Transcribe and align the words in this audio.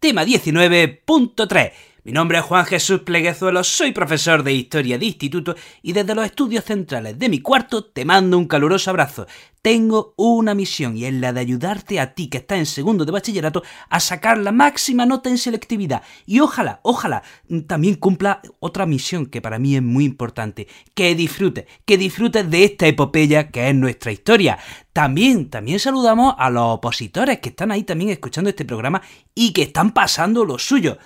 Tema 0.00 0.24
19.3 0.24 1.87
mi 2.08 2.14
nombre 2.14 2.38
es 2.38 2.44
Juan 2.44 2.64
Jesús 2.64 3.02
Pleguezuelo, 3.02 3.62
soy 3.62 3.92
profesor 3.92 4.42
de 4.42 4.54
Historia 4.54 4.96
de 4.96 5.04
Instituto 5.04 5.54
y 5.82 5.92
desde 5.92 6.14
los 6.14 6.24
estudios 6.24 6.64
centrales 6.64 7.18
de 7.18 7.28
mi 7.28 7.40
cuarto 7.40 7.84
te 7.84 8.06
mando 8.06 8.38
un 8.38 8.48
caluroso 8.48 8.88
abrazo. 8.88 9.26
Tengo 9.60 10.14
una 10.16 10.54
misión 10.54 10.96
y 10.96 11.04
es 11.04 11.12
la 11.12 11.34
de 11.34 11.40
ayudarte 11.40 12.00
a 12.00 12.14
ti 12.14 12.28
que 12.28 12.38
estás 12.38 12.58
en 12.60 12.64
segundo 12.64 13.04
de 13.04 13.12
bachillerato 13.12 13.62
a 13.90 14.00
sacar 14.00 14.38
la 14.38 14.52
máxima 14.52 15.04
nota 15.04 15.28
en 15.28 15.36
selectividad. 15.36 16.00
Y 16.24 16.40
ojalá, 16.40 16.80
ojalá 16.82 17.22
también 17.66 17.96
cumpla 17.96 18.40
otra 18.58 18.86
misión 18.86 19.26
que 19.26 19.42
para 19.42 19.58
mí 19.58 19.76
es 19.76 19.82
muy 19.82 20.06
importante, 20.06 20.66
que 20.94 21.14
disfrutes, 21.14 21.66
que 21.84 21.98
disfrutes 21.98 22.48
de 22.48 22.64
esta 22.64 22.86
epopeya 22.86 23.50
que 23.50 23.68
es 23.68 23.74
nuestra 23.74 24.12
historia. 24.12 24.58
También, 24.94 25.50
también 25.50 25.78
saludamos 25.78 26.34
a 26.38 26.48
los 26.48 26.76
opositores 26.76 27.40
que 27.40 27.50
están 27.50 27.70
ahí 27.70 27.82
también 27.82 28.10
escuchando 28.10 28.48
este 28.48 28.64
programa 28.64 29.02
y 29.34 29.52
que 29.52 29.62
están 29.62 29.92
pasando 29.92 30.46
lo 30.46 30.58
suyo. 30.58 30.96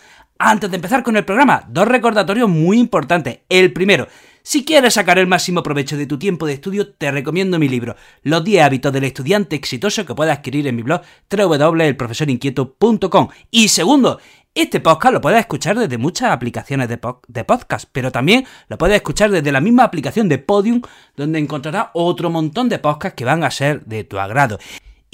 Antes 0.45 0.73
de 0.73 0.75
empezar 0.75 1.05
con 1.05 1.17
el 1.17 1.25
programa, 1.25 1.63
dos 1.69 1.87
recordatorios 1.87 2.49
muy 2.49 2.77
importantes. 2.77 3.43
El 3.49 3.73
primero, 3.73 4.09
si 4.43 4.65
quieres 4.65 4.95
sacar 4.95 5.21
el 5.21 5.29
máximo 5.29 5.63
provecho 5.63 5.97
de 5.97 6.07
tu 6.07 6.19
tiempo 6.19 6.47
de 6.47 6.55
estudio, 6.55 6.95
te 6.95 7.13
recomiendo 7.13 7.61
mi 7.61 7.69
libro, 7.69 7.95
Los 8.25 8.43
10 8.43 8.65
hábitos 8.65 8.93
del 8.93 9.05
estudiante 9.05 9.55
exitoso 9.55 10.05
que 10.05 10.17
puedes 10.17 10.37
adquirir 10.37 10.67
en 10.67 10.75
mi 10.75 10.83
blog 10.83 11.03
www.elprofesorinquieto.com. 11.31 13.29
Y 13.53 13.69
segundo, 13.69 14.19
este 14.53 14.81
podcast 14.81 15.15
lo 15.15 15.21
puedes 15.21 15.39
escuchar 15.39 15.79
desde 15.79 15.97
muchas 15.97 16.33
aplicaciones 16.33 16.89
de, 16.89 16.99
podcast, 17.45 17.89
pero 17.93 18.11
también 18.11 18.45
lo 18.67 18.77
puedes 18.77 18.97
escuchar 18.97 19.31
desde 19.31 19.53
la 19.53 19.61
misma 19.61 19.85
aplicación 19.85 20.29
de 20.29 20.39
Podium, 20.39 20.83
donde 21.17 21.39
encontrarás 21.39 21.91
otro 21.95 22.31
montón 22.31 22.69
de 22.69 22.81
podcasts 22.81 23.15
que 23.15 23.25
van 23.25 23.45
a 23.45 23.53
ser 23.53 23.85
de 23.85 24.03
tu 24.03 24.19
agrado. 24.19 24.59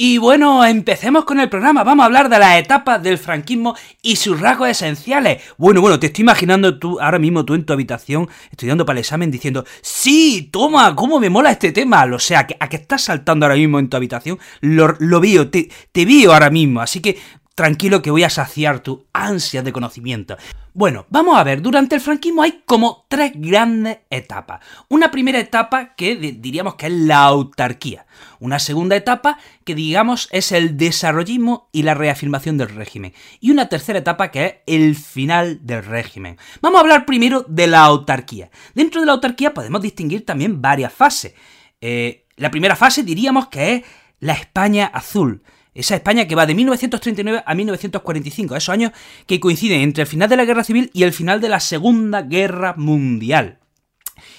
Y 0.01 0.19
bueno, 0.19 0.65
empecemos 0.65 1.25
con 1.25 1.41
el 1.41 1.49
programa. 1.49 1.83
Vamos 1.83 2.05
a 2.05 2.07
hablar 2.07 2.29
de 2.29 2.39
las 2.39 2.57
etapas 2.61 3.03
del 3.03 3.19
franquismo 3.19 3.75
y 4.01 4.15
sus 4.15 4.41
rasgos 4.41 4.69
esenciales. 4.69 5.43
Bueno, 5.57 5.81
bueno, 5.81 5.99
te 5.99 6.07
estoy 6.07 6.23
imaginando 6.23 6.79
tú 6.79 7.01
ahora 7.01 7.19
mismo 7.19 7.45
tú 7.45 7.55
en 7.55 7.67
tu 7.67 7.73
habitación 7.73 8.29
estudiando 8.49 8.87
para 8.87 8.97
el 8.97 9.01
examen 9.01 9.33
diciendo, 9.33 9.65
sí, 9.83 10.51
toma, 10.53 10.95
cómo 10.95 11.19
me 11.19 11.31
mola 11.31 11.51
este 11.51 11.73
tema. 11.73 12.05
O 12.15 12.21
sea, 12.21 12.47
¿a 12.61 12.69
qué 12.69 12.77
estás 12.77 13.03
saltando 13.03 13.45
ahora 13.45 13.57
mismo 13.57 13.81
en 13.81 13.89
tu 13.89 13.97
habitación? 13.97 14.39
Lo, 14.61 14.95
lo 15.01 15.21
veo, 15.21 15.51
te, 15.51 15.69
te 15.91 16.07
veo 16.07 16.33
ahora 16.33 16.51
mismo. 16.51 16.81
Así 16.81 17.01
que 17.01 17.19
tranquilo 17.59 18.03
que 18.03 18.13
voy 18.13 18.23
a 18.23 18.31
saciar 18.31 18.85
tu 18.85 19.09
ansia 19.13 19.65
de 19.65 19.73
conocimiento. 19.73 20.37
Bueno, 20.75 21.07
vamos 21.11 21.37
a 21.37 21.43
ver, 21.43 21.61
durante 21.61 21.97
el 21.97 22.01
franquismo 22.01 22.43
hay 22.43 22.63
como 22.65 23.05
tres 23.09 23.33
grandes 23.35 23.99
etapas. 24.11 24.61
Una 24.89 25.11
primera 25.11 25.41
etapa 25.41 25.97
que 25.97 26.15
diríamos 26.15 26.77
que 26.77 26.87
es 26.87 26.93
la 26.93 27.25
autarquía. 27.25 28.07
Una 28.39 28.61
segunda 28.61 28.95
etapa 28.95 29.41
que 29.65 29.75
digamos 29.75 30.29
es 30.31 30.53
el 30.53 30.77
desarrollismo 30.77 31.69
y 31.73 31.83
la 31.83 31.95
reafirmación 31.95 32.59
del 32.59 32.69
régimen. 32.69 33.13
Y 33.41 33.51
una 33.51 33.69
tercera 33.69 33.99
etapa 33.99 34.31
que 34.31 34.47
es 34.47 34.55
el 34.69 34.95
final 34.95 35.59
del 35.67 35.85
régimen. 35.85 36.39
Vamos 36.63 36.79
a 36.79 36.83
hablar 36.83 37.07
primero 37.07 37.45
de 37.49 37.67
la 37.67 37.81
autarquía. 37.81 38.53
Dentro 38.73 39.01
de 39.01 39.09
la 39.09 39.15
autarquía 39.15 39.53
podemos 39.53 39.83
distinguir 39.83 40.25
también 40.25 40.63
varias 40.63 40.93
fases. 40.93 41.35
Eh, 41.81 42.25
la 42.37 42.53
primera 42.53 42.77
fase 42.77 43.03
diríamos 43.03 43.49
que 43.49 43.75
es 43.75 43.83
la 44.21 44.35
España 44.35 44.87
azul 44.87 45.43
esa 45.81 45.95
España 45.95 46.27
que 46.27 46.35
va 46.35 46.45
de 46.45 46.55
1939 46.55 47.43
a 47.47 47.55
1945, 47.55 48.57
esos 48.57 48.69
años 48.69 48.93
que 49.27 49.39
coinciden 49.39 49.81
entre 49.81 50.03
el 50.03 50.09
final 50.09 50.29
de 50.29 50.37
la 50.37 50.45
Guerra 50.45 50.65
Civil 50.65 50.91
y 50.93 51.05
el 51.05 51.13
final 51.13 51.41
de 51.41 51.49
la 51.49 51.61
Segunda 51.61 52.23
Guerra 52.23 52.75
Mundial. 52.77 53.61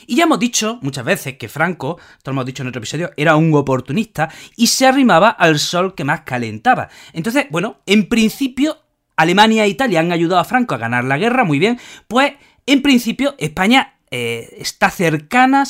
Y 0.05 0.17
ya 0.17 0.23
hemos 0.23 0.39
dicho 0.39 0.79
muchas 0.81 1.05
veces 1.05 1.37
que 1.37 1.47
Franco, 1.47 1.97
esto 2.17 2.31
lo 2.31 2.33
hemos 2.33 2.45
dicho 2.45 2.63
en 2.63 2.69
otro 2.69 2.79
episodio, 2.79 3.11
era 3.15 3.37
un 3.37 3.53
oportunista 3.53 4.29
y 4.57 4.67
se 4.67 4.85
arrimaba 4.85 5.29
al 5.29 5.59
sol 5.59 5.95
que 5.95 6.03
más 6.03 6.21
calentaba. 6.21 6.89
Entonces, 7.13 7.45
bueno, 7.49 7.77
en 7.85 8.09
principio 8.09 8.77
Alemania 9.15 9.63
e 9.63 9.69
Italia 9.69 10.01
han 10.01 10.11
ayudado 10.11 10.41
a 10.41 10.45
Franco 10.45 10.75
a 10.75 10.77
ganar 10.77 11.05
la 11.05 11.17
guerra, 11.17 11.45
muy 11.45 11.59
bien, 11.59 11.79
pues 12.07 12.33
en 12.65 12.81
principio 12.81 13.35
España 13.37 13.98
eh, 14.11 14.57
está 14.57 14.89
cercana 14.89 15.63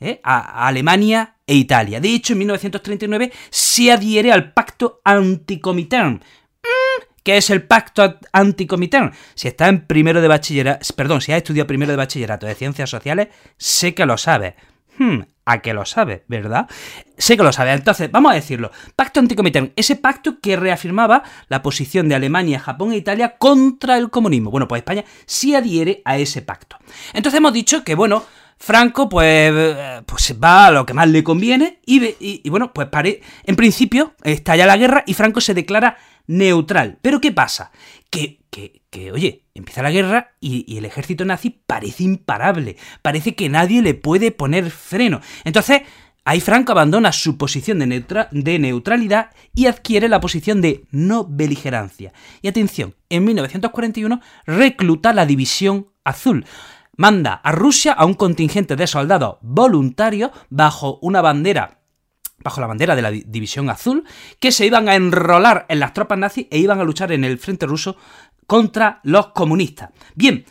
eh, 0.00 0.20
a 0.22 0.66
Alemania 0.66 1.36
e 1.46 1.54
Italia. 1.54 2.00
De 2.00 2.08
hecho, 2.08 2.32
en 2.32 2.40
1939 2.40 3.32
se 3.50 3.92
adhiere 3.92 4.32
al 4.32 4.52
pacto 4.52 5.00
anticomintern. 5.04 6.14
Mm, 6.14 7.02
¿Qué 7.22 7.36
es 7.36 7.50
el 7.50 7.64
pacto 7.64 8.18
anticomintern? 8.32 9.12
Si 9.34 9.48
está 9.48 9.68
en 9.68 9.86
primero 9.86 10.20
de 10.20 10.28
bachillerato, 10.28 10.86
perdón, 10.94 11.20
si 11.20 11.32
has 11.32 11.38
estudiado 11.38 11.66
primero 11.66 11.92
de 11.92 11.96
bachillerato 11.96 12.46
de 12.46 12.54
ciencias 12.54 12.88
sociales, 12.88 13.28
sé 13.56 13.94
que 13.94 14.06
lo 14.06 14.16
sabes. 14.16 14.54
Hmm, 14.98 15.22
a 15.46 15.62
que 15.62 15.72
lo 15.72 15.86
sabe, 15.86 16.24
¿verdad? 16.28 16.68
Sé 17.16 17.36
que 17.36 17.42
lo 17.42 17.52
sabe. 17.52 17.72
Entonces, 17.72 18.10
vamos 18.10 18.32
a 18.32 18.34
decirlo. 18.34 18.72
Pacto 18.96 19.20
anticomintern, 19.20 19.72
ese 19.76 19.96
pacto 19.96 20.40
que 20.40 20.56
reafirmaba 20.56 21.22
la 21.48 21.62
posición 21.62 22.08
de 22.08 22.16
Alemania, 22.16 22.58
Japón 22.58 22.92
e 22.92 22.96
Italia 22.96 23.36
contra 23.38 23.96
el 23.96 24.10
comunismo. 24.10 24.50
Bueno, 24.50 24.68
pues 24.68 24.80
España 24.80 25.04
sí 25.24 25.54
adhiere 25.54 26.02
a 26.04 26.18
ese 26.18 26.42
pacto. 26.42 26.76
Entonces 27.14 27.38
hemos 27.38 27.52
dicho 27.52 27.84
que, 27.84 27.94
bueno, 27.94 28.24
Franco, 28.58 29.08
pues, 29.08 29.52
pues 30.04 30.34
va 30.42 30.66
a 30.66 30.70
lo 30.70 30.84
que 30.84 30.94
más 30.94 31.08
le 31.08 31.22
conviene 31.22 31.78
y, 31.86 32.48
bueno, 32.48 32.72
pues 32.72 32.88
pare, 32.88 33.20
en 33.44 33.54
principio 33.54 34.14
estalla 34.24 34.66
la 34.66 34.76
guerra 34.76 35.04
y 35.06 35.14
Franco 35.14 35.40
se 35.40 35.54
declara 35.54 35.96
neutral. 36.26 36.98
Pero 37.02 37.20
¿qué 37.20 37.32
pasa? 37.32 37.70
Que, 38.10 38.40
que, 38.50 38.82
que 38.90 39.12
oye, 39.12 39.44
empieza 39.54 39.82
la 39.82 39.90
guerra 39.90 40.34
y, 40.40 40.76
el 40.76 40.84
ejército 40.84 41.24
nazi 41.24 41.50
parece 41.66 42.04
imparable, 42.04 42.76
parece 43.02 43.34
que 43.34 43.48
nadie 43.48 43.82
le 43.82 43.94
puede 43.94 44.30
poner 44.30 44.70
freno. 44.70 45.20
Entonces, 45.44 45.82
ahí 46.24 46.40
Franco 46.40 46.72
abandona 46.72 47.12
su 47.12 47.36
posición 47.38 47.78
de, 47.78 48.26
de 48.30 48.58
neutralidad 48.58 49.30
y 49.54 49.66
adquiere 49.66 50.08
la 50.08 50.20
posición 50.20 50.60
de 50.60 50.84
no 50.90 51.26
beligerancia. 51.28 52.12
Y 52.42 52.48
atención, 52.48 52.94
en 53.08 53.24
1941 53.24 54.20
recluta 54.46 55.12
la 55.12 55.26
División 55.26 55.88
Azul 56.04 56.46
manda 56.96 57.34
a 57.34 57.52
Rusia 57.52 57.92
a 57.92 58.06
un 58.06 58.14
contingente 58.14 58.74
de 58.74 58.86
soldados 58.86 59.36
voluntarios 59.42 60.30
bajo 60.48 60.98
una 61.02 61.20
bandera 61.20 61.80
bajo 62.46 62.60
la 62.60 62.68
bandera 62.68 62.94
de 62.94 63.02
la 63.02 63.10
División 63.10 63.68
Azul, 63.70 64.04
que 64.38 64.52
se 64.52 64.64
iban 64.64 64.88
a 64.88 64.94
enrolar 64.94 65.66
en 65.68 65.80
las 65.80 65.92
tropas 65.92 66.16
nazis 66.16 66.46
e 66.48 66.58
iban 66.58 66.78
a 66.78 66.84
luchar 66.84 67.10
en 67.10 67.24
el 67.24 67.38
frente 67.38 67.66
ruso 67.66 67.96
contra 68.46 69.00
los 69.02 69.28
comunistas. 69.28 69.90
Bien, 70.14 70.44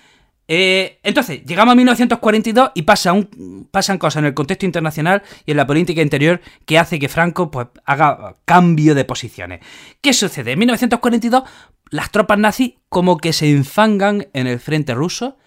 eh, 0.45 0.99
entonces, 1.03 1.45
llegamos 1.45 1.71
a 1.71 1.75
1942 1.75 2.71
y 2.75 2.81
pasa 2.81 3.13
un, 3.13 3.69
pasan 3.71 3.97
cosas 3.97 4.19
en 4.19 4.25
el 4.25 4.33
contexto 4.33 4.65
internacional 4.65 5.23
y 5.45 5.51
en 5.51 5.57
la 5.57 5.65
política 5.65 6.01
interior 6.01 6.41
que 6.65 6.77
hace 6.77 6.99
que 6.99 7.07
Franco 7.07 7.49
pues, 7.49 7.67
haga 7.85 8.35
cambio 8.43 8.93
de 8.93 9.05
posiciones. 9.05 9.61
¿Qué 10.01 10.11
sucede? 10.11 10.51
En 10.51 10.59
1942 10.59 11.43
las 11.91 12.11
tropas 12.11 12.37
nazis 12.37 12.73
como 12.89 13.17
que 13.17 13.31
se 13.31 13.49
enfangan 13.49 14.27
en 14.33 14.47
el 14.47 14.59
frente 14.59 14.93
ruso 14.93 15.37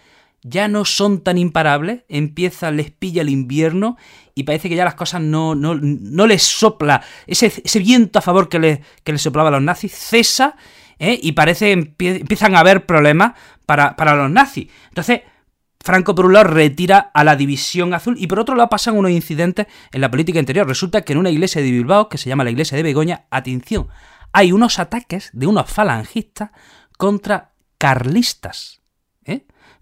ya 0.42 0.68
no 0.68 0.84
son 0.84 1.22
tan 1.22 1.38
imparables, 1.38 2.02
empieza, 2.08 2.70
les 2.70 2.90
pilla 2.90 3.22
el 3.22 3.28
invierno 3.28 3.96
y 4.34 4.44
parece 4.44 4.68
que 4.68 4.76
ya 4.76 4.84
las 4.84 4.94
cosas 4.94 5.20
no, 5.20 5.54
no, 5.54 5.74
no 5.74 6.26
les 6.26 6.42
sopla, 6.42 7.02
ese, 7.26 7.46
ese, 7.46 7.78
viento 7.80 8.18
a 8.18 8.22
favor 8.22 8.48
que 8.48 8.58
les, 8.58 8.80
que 9.02 9.12
les 9.12 9.22
soplaba 9.22 9.48
a 9.48 9.52
los 9.52 9.62
nazis 9.62 9.92
cesa 9.92 10.56
¿eh? 10.98 11.18
y 11.20 11.32
parece 11.32 11.72
empiezan 11.72 12.54
a 12.54 12.60
haber 12.60 12.86
problemas 12.86 13.32
para, 13.66 13.96
para 13.96 14.14
los 14.14 14.30
nazis. 14.30 14.70
Entonces, 14.88 15.22
Franco 15.80 16.14
por 16.14 16.26
un 16.26 16.34
lado 16.34 16.50
retira 16.50 17.10
a 17.14 17.24
la 17.24 17.36
División 17.36 17.94
Azul 17.94 18.16
y 18.18 18.26
por 18.26 18.40
otro 18.40 18.54
lado 18.54 18.68
pasan 18.68 18.96
unos 18.96 19.10
incidentes 19.10 19.66
en 19.92 20.00
la 20.00 20.10
política 20.10 20.38
interior. 20.38 20.66
Resulta 20.66 21.02
que 21.02 21.12
en 21.12 21.18
una 21.18 21.30
iglesia 21.30 21.62
de 21.62 21.70
Bilbao, 21.70 22.08
que 22.08 22.18
se 22.18 22.28
llama 22.28 22.44
la 22.44 22.50
iglesia 22.50 22.76
de 22.76 22.82
Begoña, 22.82 23.26
atención, 23.30 23.88
hay 24.32 24.52
unos 24.52 24.78
ataques 24.78 25.30
de 25.32 25.46
unos 25.46 25.70
falangistas 25.70 26.50
contra 26.96 27.52
carlistas 27.78 28.77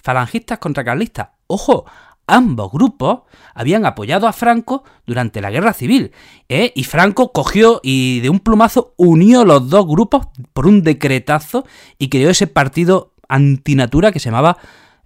falangistas 0.07 0.59
contra 0.61 0.85
carlistas. 0.85 1.31
¡Ojo! 1.49 1.85
Ambos 2.29 2.71
grupos 2.71 3.21
habían 3.55 3.85
apoyado 3.87 4.29
a 4.29 4.33
Franco 4.33 4.85
durante 5.05 5.41
la 5.41 5.51
guerra 5.51 5.73
civil. 5.73 6.13
¿eh? 6.49 6.73
Y 6.77 6.85
Franco 6.85 7.33
cogió 7.33 7.81
y 7.83 8.21
de 8.21 8.31
un 8.31 8.39
plumazo 8.39 8.95
unió 8.97 9.45
los 9.45 9.69
dos 9.69 9.87
grupos 9.87 10.29
por 10.53 10.67
un 10.67 10.83
decretazo 10.83 11.65
y 11.99 12.09
creó 12.09 12.31
ese 12.31 12.47
partido 12.47 13.15
antinatura 13.29 14.13
que 14.13 14.21
se 14.21 14.27
llamaba 14.27 14.59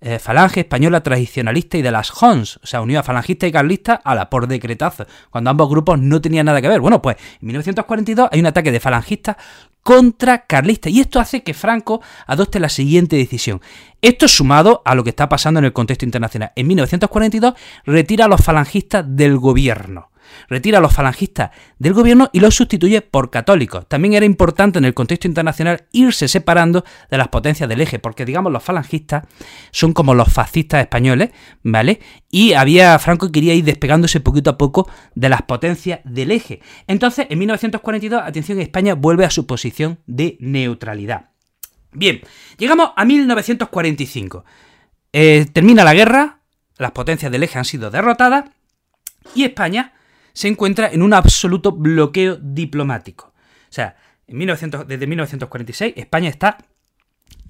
eh, 0.03 0.19
Falange 0.19 0.61
Española 0.61 1.03
Tradicionalista 1.03 1.77
y 1.77 1.83
de 1.83 1.91
las 1.91 2.11
Hons. 2.23 2.59
O 2.63 2.67
sea, 2.67 2.81
unió 2.81 3.01
a 3.01 3.03
falangistas 3.03 3.49
y 3.49 3.53
carlistas 3.53 4.01
a 4.03 4.15
la 4.15 4.31
por 4.31 4.47
decretazo, 4.47 5.07
cuando 5.31 5.51
ambos 5.51 5.69
grupos 5.69 5.99
no 5.99 6.21
tenían 6.21 6.47
nada 6.47 6.63
que 6.63 6.69
ver. 6.69 6.81
Bueno, 6.81 7.03
pues 7.03 7.17
en 7.41 7.47
1942 7.47 8.29
hay 8.33 8.41
un 8.41 8.47
ataque 8.47 8.73
de 8.73 8.81
falangistas 8.81 9.37
contra 9.83 10.47
carlista. 10.47 10.89
Y 10.89 11.01
esto 11.01 11.21
hace 11.21 11.43
que 11.43 11.55
Franco 11.55 12.01
adopte 12.27 12.61
la 12.61 12.69
siguiente 12.69 13.17
decisión. 13.17 13.61
Esto 14.03 14.29
sumado 14.29 14.83
a 14.85 14.95
lo 14.95 15.05
que 15.05 15.11
está 15.11 15.29
pasando 15.29 15.59
en 15.59 15.67
el 15.67 15.73
contexto 15.73 16.05
internacional. 16.05 16.53
En 16.57 16.67
1942 16.67 17.55
retira 17.85 18.27
a 18.27 18.29
los 18.29 18.43
falangistas 18.43 19.05
del 19.09 19.39
gobierno 19.39 20.10
retira 20.49 20.79
a 20.79 20.81
los 20.81 20.93
falangistas 20.93 21.51
del 21.79 21.95
gobierno 21.95 22.31
y 22.33 22.41
los 22.41 22.55
sustituye 22.55 23.01
por 23.03 23.31
católicos. 23.31 23.87
También 23.89 24.15
era 24.15 24.27
importante 24.27 24.79
en 24.79 24.85
el 24.85 24.95
contexto 24.95 25.29
internacional 25.29 25.85
irse 25.93 26.29
separando 26.29 26.85
de 27.11 27.19
las 27.19 27.29
potencias 27.29 27.69
del 27.69 27.81
eje, 27.81 27.99
porque 27.99 28.25
digamos 28.25 28.53
los 28.53 28.63
falangistas 28.63 29.25
son 29.71 29.93
como 29.93 30.15
los 30.15 30.33
fascistas 30.33 30.81
españoles, 30.81 31.31
¿vale? 31.63 32.01
Y 32.31 32.53
había 32.53 32.99
Franco 32.99 33.33
quería 33.33 33.55
ir 33.55 33.65
despegándose 33.65 34.21
poquito 34.21 34.51
a 34.51 34.59
poco 34.59 34.89
de 35.15 35.29
las 35.29 35.43
potencias 35.43 36.01
del 36.05 36.31
eje. 36.31 36.61
Entonces, 36.87 37.27
en 37.29 37.39
1942, 37.39 38.23
atención, 38.25 38.61
España 38.61 38.95
vuelve 38.95 39.25
a 39.25 39.31
su 39.31 39.47
posición 39.47 39.99
de 40.07 40.37
neutralidad. 40.41 41.31
Bien, 41.93 42.21
llegamos 42.59 42.91
a 42.97 43.05
1945. 43.05 44.45
Eh, 45.13 45.47
termina 45.53 45.85
la 45.85 45.95
guerra, 45.95 46.41
las 46.77 46.93
potencias 46.93 47.33
del 47.33 47.43
eje 47.43 47.59
han 47.59 47.65
sido 47.65 47.91
derrotadas 47.91 48.45
y 49.35 49.45
España 49.45 49.93
se 50.41 50.49
encuentra 50.49 50.89
en 50.91 51.03
un 51.03 51.13
absoluto 51.13 51.71
bloqueo 51.71 52.39
diplomático. 52.41 53.35
O 53.65 53.73
sea, 53.73 53.97
desde 54.27 55.07
1946 55.07 55.93
España 55.99 56.31
está 56.31 56.57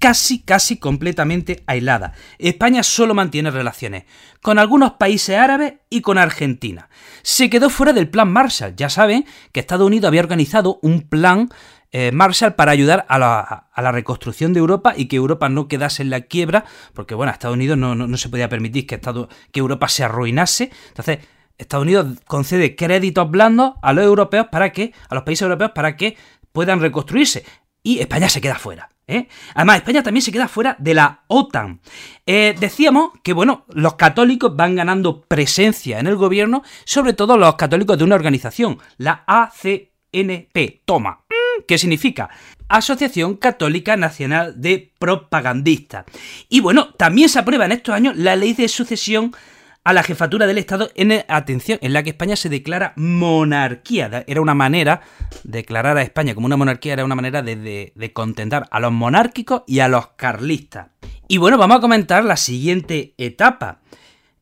casi, 0.01 0.43
casi 0.43 0.77
completamente 0.77 1.63
aislada. 1.69 2.15
España 2.41 2.83
solo 2.83 3.15
mantiene 3.15 3.53
relaciones 3.53 4.07
con 4.43 4.59
algunos 4.59 4.95
países 4.95 5.39
árabes 5.39 5.75
y 5.89 6.01
con 6.01 6.19
Argentina. 6.19 6.89
Se 7.23 7.49
quedó 7.49 7.71
fuera 7.71 7.93
del 7.93 8.09
plan 8.09 8.33
Marshall. 8.33 8.75
Ya 8.75 8.91
saben 8.91 9.25
que 9.53 9.61
Estados 9.61 9.87
Unidos 9.87 10.09
había 10.09 10.23
organizado 10.23 10.81
un 10.83 11.03
plan 11.03 11.49
eh, 11.93 12.11
Marshall 12.11 12.57
para 12.57 12.73
ayudar 12.73 13.07
a 13.09 13.21
la, 13.21 13.93
reconstrucción 13.93 14.53
de 14.53 14.59
Europa 14.59 14.95
y 14.97 15.07
que 15.07 15.15
Europa 15.15 15.49
no 15.49 15.69
quedase 15.69 16.03
en 16.03 16.11
la 16.11 16.23
quiebra, 16.23 16.65
porque 16.93 17.15
bueno, 17.15 17.31
Estados 17.31 17.55
Unidos 17.55 17.79
no, 17.79 17.95
no, 17.95 18.17
se 18.17 18.29
podía 18.29 18.49
permitir 18.49 18.89
que, 18.89 18.99
que 18.99 19.61
Europa 19.61 19.87
se 19.87 20.03
arruinase. 20.03 20.73
Entonces, 20.89 21.21
Estados 21.61 21.85
Unidos 21.85 22.19
concede 22.27 22.75
créditos 22.75 23.31
blandos 23.31 23.75
a 23.83 23.93
los 23.93 24.05
europeos 24.05 24.47
para 24.51 24.73
que, 24.73 24.93
a 25.09 25.15
los 25.15 25.25
países 25.25 25.43
europeos 25.43 25.73
para 25.75 25.97
que 25.97 26.17
puedan 26.53 26.81
reconstruirse. 26.81 27.45
Y 27.83 28.01
España 28.01 28.29
se 28.29 28.41
queda 28.41 28.57
fuera. 28.57 28.91
¿eh? 29.07 29.29
Además, 29.55 29.77
España 29.77 30.03
también 30.03 30.23
se 30.23 30.33
queda 30.33 30.49
fuera 30.49 30.77
de 30.79 30.95
la 30.95 31.25
OTAN. 31.29 31.81
Eh, 32.27 32.55
decíamos 32.59 33.13
que, 33.23 33.33
bueno, 33.33 33.65
los 33.69 33.95
católicos 33.95 34.55
van 34.55 34.77
ganando 34.77 35.23
presencia 35.23 35.99
en 35.99 36.07
el 36.07 36.17
gobierno, 36.17 36.63
sobre 36.85 37.13
todo 37.13 37.37
los 37.37 37.57
católicos 37.57 37.99
de 37.99 38.05
una 38.05 38.15
organización, 38.15 38.79
la 38.97 39.25
ACNP. 39.27 40.83
Toma. 40.85 41.25
Mm, 41.29 41.63
¿Qué 41.67 41.79
significa? 41.79 42.31
Asociación 42.69 43.37
Católica 43.37 43.97
Nacional 43.97 44.61
de 44.61 44.93
Propagandistas. 44.99 46.05
Y 46.49 46.61
bueno, 46.61 46.95
también 46.95 47.29
se 47.29 47.39
aprueba 47.39 47.65
en 47.65 47.73
estos 47.73 47.95
años 47.95 48.17
la 48.17 48.37
ley 48.37 48.53
de 48.53 48.69
sucesión 48.69 49.33
a 49.83 49.93
la 49.93 50.03
jefatura 50.03 50.47
del 50.47 50.59
Estado 50.59 50.91
en 50.95 51.25
atención, 51.29 51.79
en 51.83 51.93
la 51.93 52.03
que 52.03 52.11
España 52.11 52.37
se 52.37 52.49
declara 52.49 52.93
monarquía. 52.97 54.25
Era 54.27 54.41
una 54.41 54.55
manera, 54.55 55.01
declarar 55.45 55.97
a 55.97 56.03
España 56.03 56.35
como 56.35 56.47
una 56.47 56.57
monarquía 56.57 56.93
era 56.93 57.05
una 57.05 57.15
manera 57.15 57.43
de, 57.43 58.11
contentar 58.13 58.69
a 58.71 58.81
los 58.81 58.93
monárquicos 58.93 59.63
y 59.67 59.81
a 59.81 59.89
los 59.89 60.09
carlistas. 60.09 60.89
Y 61.29 61.39
bueno, 61.39 61.57
vamos 61.57 61.79
a 61.79 61.81
comentar 61.81 62.25
la 62.25 62.37
siguiente 62.37 63.15
etapa. 63.17 63.81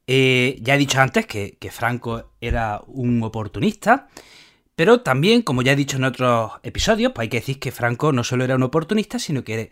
Eh, 0.06 0.58
ya 0.62 0.75
he 0.75 0.79
dicho 0.79 1.00
antes 1.00 1.26
que, 1.26 1.56
que 1.61 1.70
Franco 1.70 2.32
era 2.40 2.81
un 2.87 3.23
oportunista, 3.23 4.08
pero 4.75 5.02
también, 5.02 5.43
como 5.43 5.62
ya 5.62 5.73
he 5.73 5.76
dicho 5.76 5.99
en 5.99 6.05
otros 6.05 6.52
episodios, 6.62 7.12
pues 7.12 7.25
hay 7.25 7.29
que 7.29 7.40
decir 7.40 7.58
que 7.61 7.73
Franco 7.73 8.12
no 8.12 8.25
solo 8.25 8.44
era 8.44 8.56
un 8.56 8.62
oportunista, 8.62 9.19
sino 9.19 9.44
que 9.44 9.70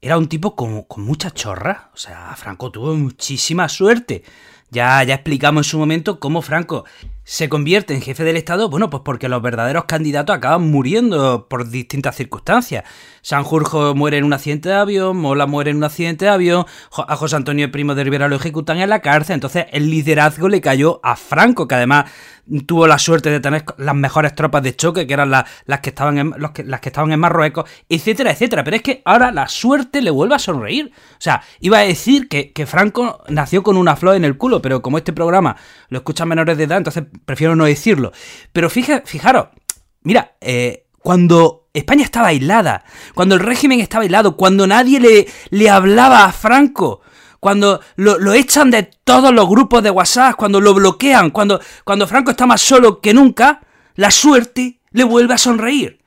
era 0.00 0.16
un 0.16 0.28
tipo 0.28 0.54
con, 0.54 0.82
con 0.82 1.02
mucha 1.02 1.30
chorra. 1.30 1.90
O 1.92 1.96
sea, 1.96 2.34
Franco 2.36 2.70
tuvo 2.70 2.94
muchísima 2.94 3.68
suerte. 3.68 4.22
Ya, 4.70 5.02
ya 5.04 5.14
explicamos 5.14 5.66
en 5.66 5.70
su 5.70 5.78
momento 5.78 6.18
cómo 6.18 6.42
Franco 6.42 6.84
se 7.24 7.48
convierte 7.48 7.94
en 7.94 8.02
jefe 8.02 8.22
del 8.22 8.36
Estado, 8.36 8.68
bueno, 8.68 8.90
pues 8.90 9.02
porque 9.04 9.28
los 9.28 9.40
verdaderos 9.40 9.86
candidatos 9.86 10.36
acaban 10.36 10.70
muriendo 10.70 11.46
por 11.48 11.70
distintas 11.70 12.16
circunstancias. 12.16 12.84
Sanjurjo 13.22 13.94
muere 13.94 14.18
en 14.18 14.24
un 14.24 14.34
accidente 14.34 14.68
de 14.68 14.74
avión, 14.74 15.16
Mola 15.16 15.46
muere 15.46 15.70
en 15.70 15.78
un 15.78 15.84
accidente 15.84 16.26
de 16.26 16.30
avión, 16.30 16.66
a 16.94 17.16
José 17.16 17.36
Antonio 17.36 17.70
Primo 17.72 17.94
de 17.94 18.04
Rivera 18.04 18.28
lo 18.28 18.36
ejecutan 18.36 18.78
en 18.78 18.90
la 18.90 19.00
cárcel, 19.00 19.34
entonces 19.34 19.66
el 19.72 19.90
liderazgo 19.90 20.48
le 20.48 20.60
cayó 20.60 21.00
a 21.02 21.16
Franco, 21.16 21.66
que 21.66 21.74
además 21.74 22.04
tuvo 22.66 22.86
la 22.86 22.98
suerte 22.98 23.30
de 23.30 23.40
tener 23.40 23.64
las 23.78 23.94
mejores 23.94 24.34
tropas 24.34 24.62
de 24.62 24.76
choque, 24.76 25.06
que 25.06 25.14
eran 25.14 25.30
las, 25.30 25.44
que, 25.80 25.90
estaban 25.90 26.18
en, 26.18 26.34
las 26.38 26.80
que 26.80 26.88
estaban 26.88 27.12
en 27.12 27.20
Marruecos, 27.20 27.68
etcétera, 27.88 28.32
etcétera. 28.32 28.64
Pero 28.64 28.76
es 28.76 28.82
que 28.82 29.02
ahora 29.04 29.32
la 29.32 29.48
suerte 29.48 30.02
le 30.02 30.10
vuelve 30.10 30.34
a 30.34 30.38
sonreír. 30.38 30.92
O 30.94 31.20
sea, 31.20 31.42
iba 31.60 31.78
a 31.78 31.82
decir 31.82 32.28
que, 32.28 32.52
que 32.52 32.66
Franco 32.66 33.22
nació 33.28 33.62
con 33.62 33.76
una 33.76 33.96
flor 33.96 34.16
en 34.16 34.24
el 34.24 34.36
culo, 34.36 34.60
pero 34.60 34.82
como 34.82 34.98
este 34.98 35.12
programa 35.12 35.56
lo 35.88 35.98
escuchan 35.98 36.28
menores 36.28 36.58
de 36.58 36.64
edad, 36.64 36.78
entonces 36.78 37.04
prefiero 37.24 37.56
no 37.56 37.64
decirlo. 37.64 38.12
Pero 38.52 38.70
fijaros, 38.70 39.48
mira, 40.02 40.36
eh, 40.40 40.86
cuando 40.98 41.68
España 41.72 42.04
estaba 42.04 42.28
aislada, 42.28 42.84
cuando 43.14 43.34
el 43.34 43.40
régimen 43.40 43.80
estaba 43.80 44.02
aislado, 44.02 44.36
cuando 44.36 44.66
nadie 44.66 45.00
le, 45.00 45.26
le 45.50 45.70
hablaba 45.70 46.24
a 46.24 46.32
Franco, 46.32 47.02
cuando 47.44 47.82
lo, 47.96 48.32
echan 48.32 48.70
de 48.70 48.84
todos 49.04 49.30
los 49.30 49.46
grupos 49.46 49.82
de 49.82 49.90
WhatsApp, 49.90 50.34
cuando 50.34 50.62
lo 50.62 50.72
bloquean, 50.72 51.28
cuando, 51.28 51.60
cuando 51.84 52.06
Franco 52.06 52.30
está 52.30 52.46
más 52.46 52.62
solo 52.62 53.02
que 53.02 53.12
nunca, 53.12 53.60
la 53.96 54.10
suerte 54.10 54.80
le 54.92 55.04
vuelve 55.04 55.34
a 55.34 55.38
sonreír. 55.38 56.00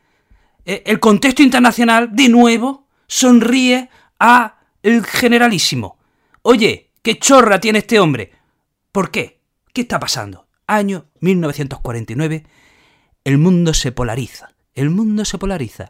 Eh, 0.65 0.81
el 0.87 0.99
contexto 0.99 1.43
internacional, 1.43 2.09
de 2.11 2.27
nuevo, 2.29 2.87
sonríe 3.05 3.87
a 4.19 4.61
el 4.81 5.05
generalísimo. 5.05 5.99
Oye, 6.41 6.89
qué 7.03 7.19
chorra 7.19 7.59
tiene 7.59 7.79
este 7.79 7.99
hombre. 7.99 8.31
¿Por 8.91 9.11
qué? 9.11 9.39
¿Qué 9.73 9.81
está 9.81 9.99
pasando? 9.99 10.46
Año 10.67 11.05
1949, 11.21 12.43
el 13.23 13.37
mundo 13.37 13.73
se 13.73 13.91
polariza. 13.91 14.49
El 14.73 14.89
mundo 14.89 15.25
se 15.25 15.37
polariza. 15.37 15.89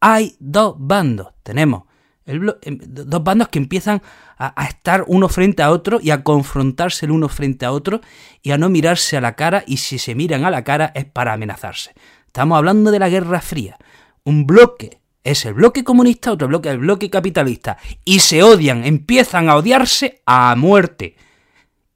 Hay 0.00 0.36
dos 0.38 0.76
bandos. 0.78 1.28
Tenemos 1.42 1.84
em, 2.26 2.78
dos 2.82 3.24
bandos 3.24 3.48
que 3.48 3.58
empiezan 3.58 4.02
a, 4.36 4.66
estar 4.66 5.04
uno 5.06 5.28
frente 5.28 5.62
a 5.62 5.70
otro 5.70 6.00
y 6.02 6.10
a 6.10 6.22
confrontarse 6.22 7.06
el 7.06 7.12
uno 7.12 7.28
frente 7.28 7.64
a 7.64 7.72
otro 7.72 8.00
y 8.42 8.50
a 8.50 8.58
no 8.58 8.68
mirarse 8.68 9.16
a 9.16 9.20
la 9.20 9.34
cara 9.34 9.64
y 9.66 9.78
si 9.78 9.98
se 9.98 10.14
miran 10.14 10.44
a 10.44 10.50
la 10.50 10.64
cara 10.64 10.92
es 10.94 11.06
para 11.06 11.32
amenazarse. 11.32 11.94
Estamos 12.26 12.58
hablando 12.58 12.90
de 12.90 12.98
la 12.98 13.08
Guerra 13.08 13.40
Fría. 13.40 13.78
Un 14.24 14.46
bloque 14.46 15.00
es 15.24 15.44
el 15.44 15.54
bloque 15.54 15.82
comunista, 15.82 16.32
otro 16.32 16.48
bloque 16.48 16.68
es 16.68 16.74
el 16.74 16.80
bloque 16.80 17.10
capitalista. 17.10 17.78
Y 18.04 18.20
se 18.20 18.42
odian, 18.42 18.84
empiezan 18.84 19.48
a 19.48 19.56
odiarse 19.56 20.22
a 20.26 20.54
muerte. 20.56 21.16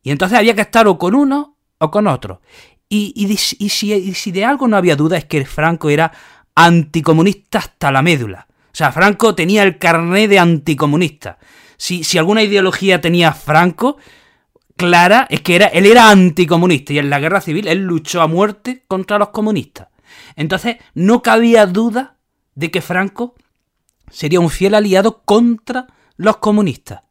Y 0.02 0.11
entonces 0.11 0.38
había 0.38 0.55
que 0.55 0.62
estar 0.62 0.88
o 0.88 0.99
con 0.99 1.14
uno 1.14 1.50
o 1.81 1.91
con 1.91 2.07
otro. 2.07 2.41
Y, 2.89 3.37
si, 3.37 4.33
de 4.33 4.45
algo 4.45 4.67
no 4.67 4.77
había 4.77 4.97
duda 4.97 5.17
es 5.17 5.25
que 5.25 5.45
Franco 5.45 5.91
era 5.91 6.13
anticomunista 6.55 7.59
hasta 7.59 7.93
la 7.93 8.03
médula. 8.03 8.47
O 8.51 8.77
sea, 8.77 8.93
Franco 8.93 9.35
tenía 9.35 9.63
el 9.63 9.79
carné 9.79 10.29
de 10.29 10.39
anticomunista. 10.39 11.39
Si, 11.77 12.05
si 12.05 12.19
alguna 12.19 12.43
ideología 12.43 13.01
tenía 13.01 13.33
Franco, 13.33 13.97
clara, 14.77 15.27
es 15.31 15.41
que 15.41 15.57
era, 15.57 15.67
él 15.67 15.87
era 15.87 16.11
anticomunista 16.11 16.93
y 16.93 16.99
en 16.99 17.11
la 17.11 17.21
guerra 17.21 17.41
civil 17.41 17.69
él 17.69 17.81
luchó 17.85 18.23
a 18.23 18.27
muerte 18.27 18.85
contra 18.89 19.19
los 19.19 19.29
comunistas. 19.29 19.89
Entonces, 20.37 20.77
no 20.95 21.23
cabía 21.23 21.67
duda 21.67 22.17
de 22.55 22.71
que 22.71 22.83
Franco 22.83 23.35
sería 24.11 24.41
un 24.41 24.51
fiel 24.51 24.75
aliado 24.75 25.23
contra 25.25 25.87
los 26.17 26.39
comunistas. 26.39 27.03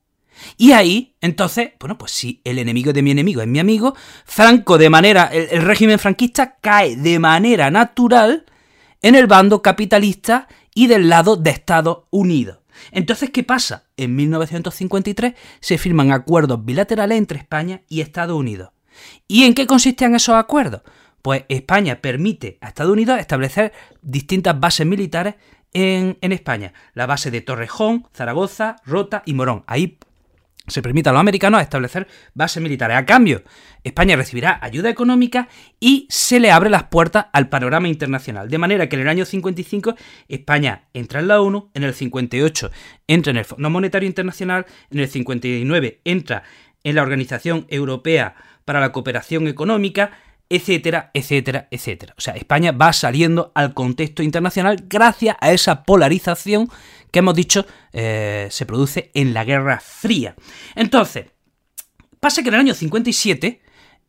Y 0.58 0.72
ahí, 0.72 1.16
entonces, 1.22 1.72
bueno, 1.80 1.98
pues 1.98 2.12
si 2.12 2.42
el 2.44 2.60
enemigo 2.60 2.94
de 2.94 3.02
mi 3.02 3.12
enemigo 3.12 3.42
es 3.42 3.48
mi 3.48 3.60
amigo, 3.60 3.96
Franco 4.26 4.78
de 4.78 4.90
manera, 4.90 5.30
el, 5.32 5.62
régimen 5.62 6.00
franquista 6.00 6.58
cae 6.62 6.96
de 6.96 7.20
manera 7.20 7.72
natural 7.72 8.46
en 9.02 9.16
el 9.16 9.28
bando 9.28 9.62
capitalista 9.62 10.48
y 10.74 10.88
del 10.88 11.10
lado 11.10 11.36
de 11.36 11.52
Estados 11.52 12.00
Unidos. 12.10 12.60
Entonces, 12.92 13.30
¿qué 13.32 13.44
pasa? 13.44 13.86
En 13.98 14.16
1953 14.16 15.34
se 15.60 15.78
firman 15.78 16.12
acuerdos 16.12 16.64
bilaterales 16.64 17.18
entre 17.18 17.40
España 17.40 17.82
y 17.90 18.02
Estados 18.02 18.38
Unidos. 18.38 18.72
¿Y 19.28 19.44
en 19.44 19.54
qué 19.54 19.68
consistían 19.68 20.16
esos 20.16 20.36
acuerdos? 20.36 20.82
Pues 21.22 21.44
España 21.50 22.02
permite 22.02 22.58
a 22.62 22.70
Estados 22.70 22.94
Unidos 22.94 23.20
establecer 23.20 23.74
distintas 24.02 24.58
bases 24.60 24.86
militares 24.86 25.36
en, 25.74 26.18
en 26.22 26.32
España. 26.32 26.74
La 26.94 27.06
base 27.06 27.32
de 27.32 27.42
Torrejón, 27.42 28.08
Zaragoza, 28.14 28.78
Rota 28.86 29.24
y 29.26 29.34
Morón. 29.34 29.64
Ahí 29.68 30.00
se 30.70 30.82
permite 30.82 31.10
a 31.10 31.12
los 31.12 31.20
americanos 31.20 31.62
establecer 31.62 32.08
bases 32.34 32.62
militares. 32.62 32.98
A 32.98 33.06
cambio, 33.06 33.44
España 33.84 34.16
recibirá 34.16 34.60
ayuda 34.62 34.90
económica 34.90 35.48
y 35.80 36.08
se 36.10 36.40
le 36.40 36.52
abre 36.52 36.70
las 36.70 36.84
puertas 36.84 37.28
al 37.34 37.50
panorama 37.50 37.88
internacional. 37.88 38.50
De 38.50 38.58
manera 38.58 38.90
que 38.90 38.96
en 38.96 39.04
el 39.04 39.10
año 39.10 39.26
55 39.26 39.96
España 40.28 40.84
entra 40.94 41.20
en 41.20 41.28
la 41.28 41.42
ONU, 41.42 41.70
en 41.74 41.84
el 41.84 41.94
58 41.94 42.72
entra 43.08 43.32
en 43.32 43.38
el 43.38 43.46
Fondo 43.46 43.70
Monetario 43.70 44.08
Internacional, 44.08 44.66
en 44.92 45.00
el 45.00 45.08
59 45.08 46.02
entra 46.04 46.44
en 46.84 46.96
la 46.96 47.02
Organización 47.02 47.66
Europea 47.70 48.36
para 48.66 48.80
la 48.80 48.92
Cooperación 48.92 49.48
Económica, 49.48 50.12
etcétera, 50.50 51.12
etcétera, 51.14 51.68
etcétera. 51.70 52.16
O 52.18 52.22
sea, 52.22 52.34
España 52.36 52.72
va 52.72 52.92
saliendo 52.92 53.52
al 53.54 53.74
contexto 53.74 54.24
internacional 54.24 54.84
gracias 54.88 55.36
a 55.40 55.52
esa 55.52 55.84
polarización 55.84 56.70
que 57.12 57.20
hemos 57.20 57.36
dicho 57.36 57.66
eh, 57.94 58.48
se 58.52 58.66
produce 58.66 59.12
en 59.14 59.34
la 59.34 59.44
Guerra 59.44 59.80
Fría. 59.80 60.36
Entonces, 60.76 61.26
pasa 62.20 62.42
que 62.44 62.50
en 62.50 62.56
el 62.56 62.60
año 62.62 62.74
57 62.74 63.62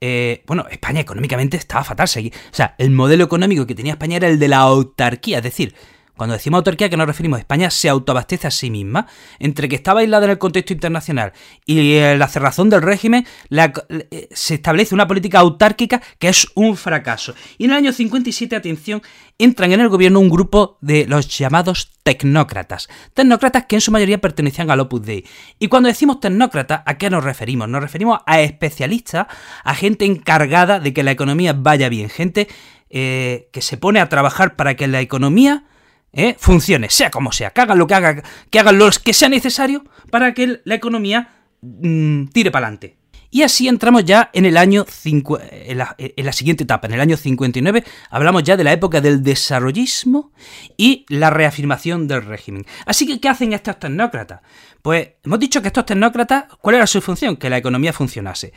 eh, 0.03 0.43
bueno, 0.47 0.67
España 0.71 1.01
económicamente 1.01 1.57
estaba 1.57 1.85
fatal. 1.85 2.05
O 2.05 2.55
sea, 2.55 2.75
el 2.79 2.91
modelo 2.91 3.25
económico 3.25 3.67
que 3.67 3.75
tenía 3.75 3.93
España 3.93 4.17
era 4.17 4.29
el 4.29 4.39
de 4.39 4.49
la 4.49 4.59
autarquía, 4.59 5.39
es 5.39 5.45
decir, 5.45 5.75
cuando 6.17 6.35
decimos 6.35 6.59
autarquía, 6.59 6.89
que 6.89 6.97
nos 6.97 7.07
referimos? 7.07 7.39
España 7.39 7.71
se 7.71 7.89
autoabastece 7.89 8.47
a 8.47 8.51
sí 8.51 8.71
misma. 8.71 9.07
Entre 9.39 9.69
que 9.69 9.77
estaba 9.77 10.01
aislada 10.01 10.27
en 10.27 10.33
el 10.33 10.39
contexto 10.39 10.73
internacional 10.73 11.33
y 11.67 11.95
eh, 11.95 12.17
la 12.17 12.29
cerrazón 12.29 12.71
del 12.71 12.83
régimen, 12.83 13.27
eh, 13.51 14.29
se 14.31 14.55
establece 14.55 14.95
una 14.95 15.07
política 15.07 15.41
autárquica 15.41 16.03
que 16.19 16.29
es 16.29 16.47
un 16.55 16.77
fracaso. 16.77 17.35
Y 17.59 17.65
en 17.65 17.71
el 17.71 17.77
año 17.77 17.93
57, 17.93 18.55
atención, 18.57 19.03
entran 19.39 19.73
en 19.73 19.81
el 19.81 19.89
gobierno 19.89 20.21
un 20.21 20.29
grupo 20.29 20.77
de 20.81 21.07
los 21.07 21.29
llamados 21.29 21.93
tecnócratas. 22.03 22.89
Tecnócratas 23.15 23.65
que 23.67 23.77
en 23.77 23.81
su 23.81 23.91
mayoría 23.91 24.21
pertenecían 24.21 24.71
al 24.71 24.81
Opus 24.81 25.03
Dei. 25.03 25.25
Y 25.59 25.69
cuando 25.69 25.89
decimos 25.89 26.21
tecnócratas, 26.21 26.83
¿a 26.85 26.99
qué 26.99 27.09
nos 27.09 27.25
referimos? 27.25 27.69
Nos 27.69 27.81
referimos 27.81 28.21
a 28.27 28.41
especialistas, 28.41 29.27
a 29.65 29.75
gente 29.75 30.05
encargada 30.05 30.81
de 30.81 30.93
que 30.93 31.03
la 31.03 31.11
economía 31.11 31.55
vaya 31.55 31.89
bien. 31.89 32.11
Gente 32.11 32.49
eh, 32.91 33.49
que 33.53 33.63
se 33.63 33.77
pone 33.77 34.01
a 34.01 34.09
trabajar 34.09 34.57
para 34.57 34.75
que 34.75 34.89
la 34.89 35.01
economía 35.01 35.65
¿eh? 36.13 36.37
funcione, 36.39 36.91
sea 36.91 37.11
como 37.11 37.33
sea, 37.33 37.51
que 37.51 37.61
hagan 37.61 37.79
lo 37.79 37.87
que 37.87 37.95
hagan, 37.95 38.23
que 38.51 38.59
hagan 38.59 38.79
lo 38.79 38.91
que 39.03 39.15
sea 39.15 39.29
necesario 39.29 39.85
para 40.11 40.35
que 40.35 40.61
la 40.65 40.75
economía 40.75 41.29
mm, 41.63 42.27
tire 42.27 42.51
para 42.51 42.67
adelante. 42.67 43.01
Y 43.33 43.43
así 43.43 43.69
entramos 43.69 44.05
ya 44.05 44.29
en 44.33 44.45
el 44.45 44.57
año 44.57 44.85
en 45.05 45.79
la, 45.79 45.95
en 45.99 46.27
la, 46.27 46.33
siguiente 46.33 46.65
etapa, 46.65 46.89
en 46.89 46.95
el 46.95 47.01
año 47.01 47.17
59, 47.17 47.85
hablamos 48.11 48.43
ya 48.43 48.57
de 48.57 48.65
la 48.65 48.73
época 48.73 49.01
del 49.01 49.23
desarrollismo 49.23 50.33
y 50.77 51.07
la 51.09 51.31
reafirmación 51.31 52.09
del 52.09 52.25
régimen. 52.25 52.67
Así 52.87 53.07
que, 53.07 53.21
¿qué 53.21 53.29
hacen 53.29 53.53
estos 53.53 53.79
tecnócratas? 53.79 54.41
Pues 54.83 55.11
hemos 55.25 55.39
dicho 55.39 55.63
que 55.63 55.69
estos 55.69 55.87
tecnócratas, 55.87 56.47
¿cuál 56.61 56.77
era 56.77 56.89
su 56.89 57.01
función? 57.01 57.37
Que 57.37 57.51
la 57.51 57.59
economía 57.59 57.93
funcionase. 57.93 58.53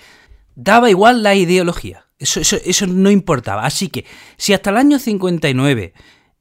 Daba 0.56 0.90
igual 0.90 1.22
la 1.22 1.36
ideología, 1.36 2.08
eso, 2.18 2.40
eso 2.42 2.88
no 2.88 3.12
importaba. 3.12 3.66
Así 3.66 3.90
que, 3.90 4.06
si 4.38 4.54
hasta 4.54 4.72
el 4.72 4.78
año 4.78 4.98
59 4.98 5.94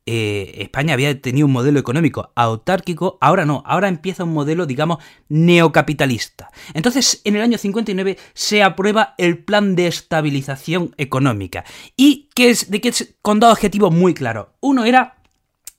eh, 0.05 0.55
España 0.59 0.95
había 0.95 1.21
tenido 1.21 1.47
un 1.47 1.53
modelo 1.53 1.79
económico 1.79 2.33
autárquico, 2.35 3.19
ahora 3.21 3.45
no, 3.45 3.63
ahora 3.67 3.89
empieza 3.89 4.25
un 4.25 4.33
modelo, 4.33 4.67
digamos, 4.67 4.99
neocapitalista. 5.29 6.51
Entonces, 6.75 7.21
en 7.25 7.37
el 7.37 7.43
año 7.43 7.59
59 7.59 8.19
se 8.35 8.63
aprueba 8.63 9.15
el 9.19 9.39
plan 9.39 9.77
de 9.77 9.87
estabilización 9.87 10.95
económica. 10.97 11.65
¿Y 11.97 12.29
que 12.35 12.51
es, 12.51 12.71
de 12.71 12.81
qué 12.81 12.93
con 13.23 13.39
dos 13.39 13.53
objetivos 13.53 13.93
muy 13.93 14.15
claros? 14.15 14.49
Uno 14.61 14.85
era 14.85 15.17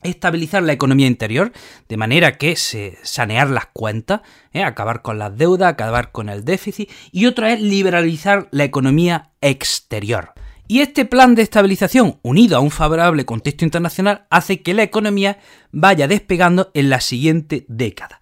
estabilizar 0.03 0.63
la 0.63 0.73
economía 0.73 1.07
interior, 1.07 1.51
de 1.87 1.97
manera 1.97 2.37
que 2.37 2.55
se 2.55 2.97
sanear 3.03 3.49
las 3.49 3.67
cuentas, 3.67 4.21
¿eh? 4.51 4.63
acabar 4.63 5.01
con 5.01 5.17
las 5.17 5.35
deudas, 5.37 5.71
acabar 5.71 6.11
con 6.11 6.29
el 6.29 6.45
déficit, 6.45 6.91
y 7.11 7.25
otra 7.25 7.53
es 7.53 7.61
liberalizar 7.61 8.47
la 8.51 8.63
economía 8.63 9.31
exterior. 9.41 10.32
Y 10.73 10.81
este 10.81 11.05
plan 11.05 11.35
de 11.35 11.43
estabilización, 11.43 12.19
unido 12.23 12.57
a 12.57 12.59
un 12.59 12.71
favorable 12.71 13.25
contexto 13.25 13.63
internacional, 13.63 14.25
hace 14.31 14.63
que 14.63 14.73
la 14.73 14.81
economía 14.81 15.37
vaya 15.71 16.07
despegando 16.07 16.71
en 16.73 16.89
la 16.89 16.99
siguiente 16.99 17.67
década. 17.69 18.19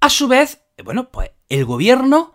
A 0.00 0.10
su 0.10 0.28
vez, 0.28 0.60
bueno, 0.84 1.10
pues 1.10 1.30
el 1.48 1.64
gobierno 1.64 2.34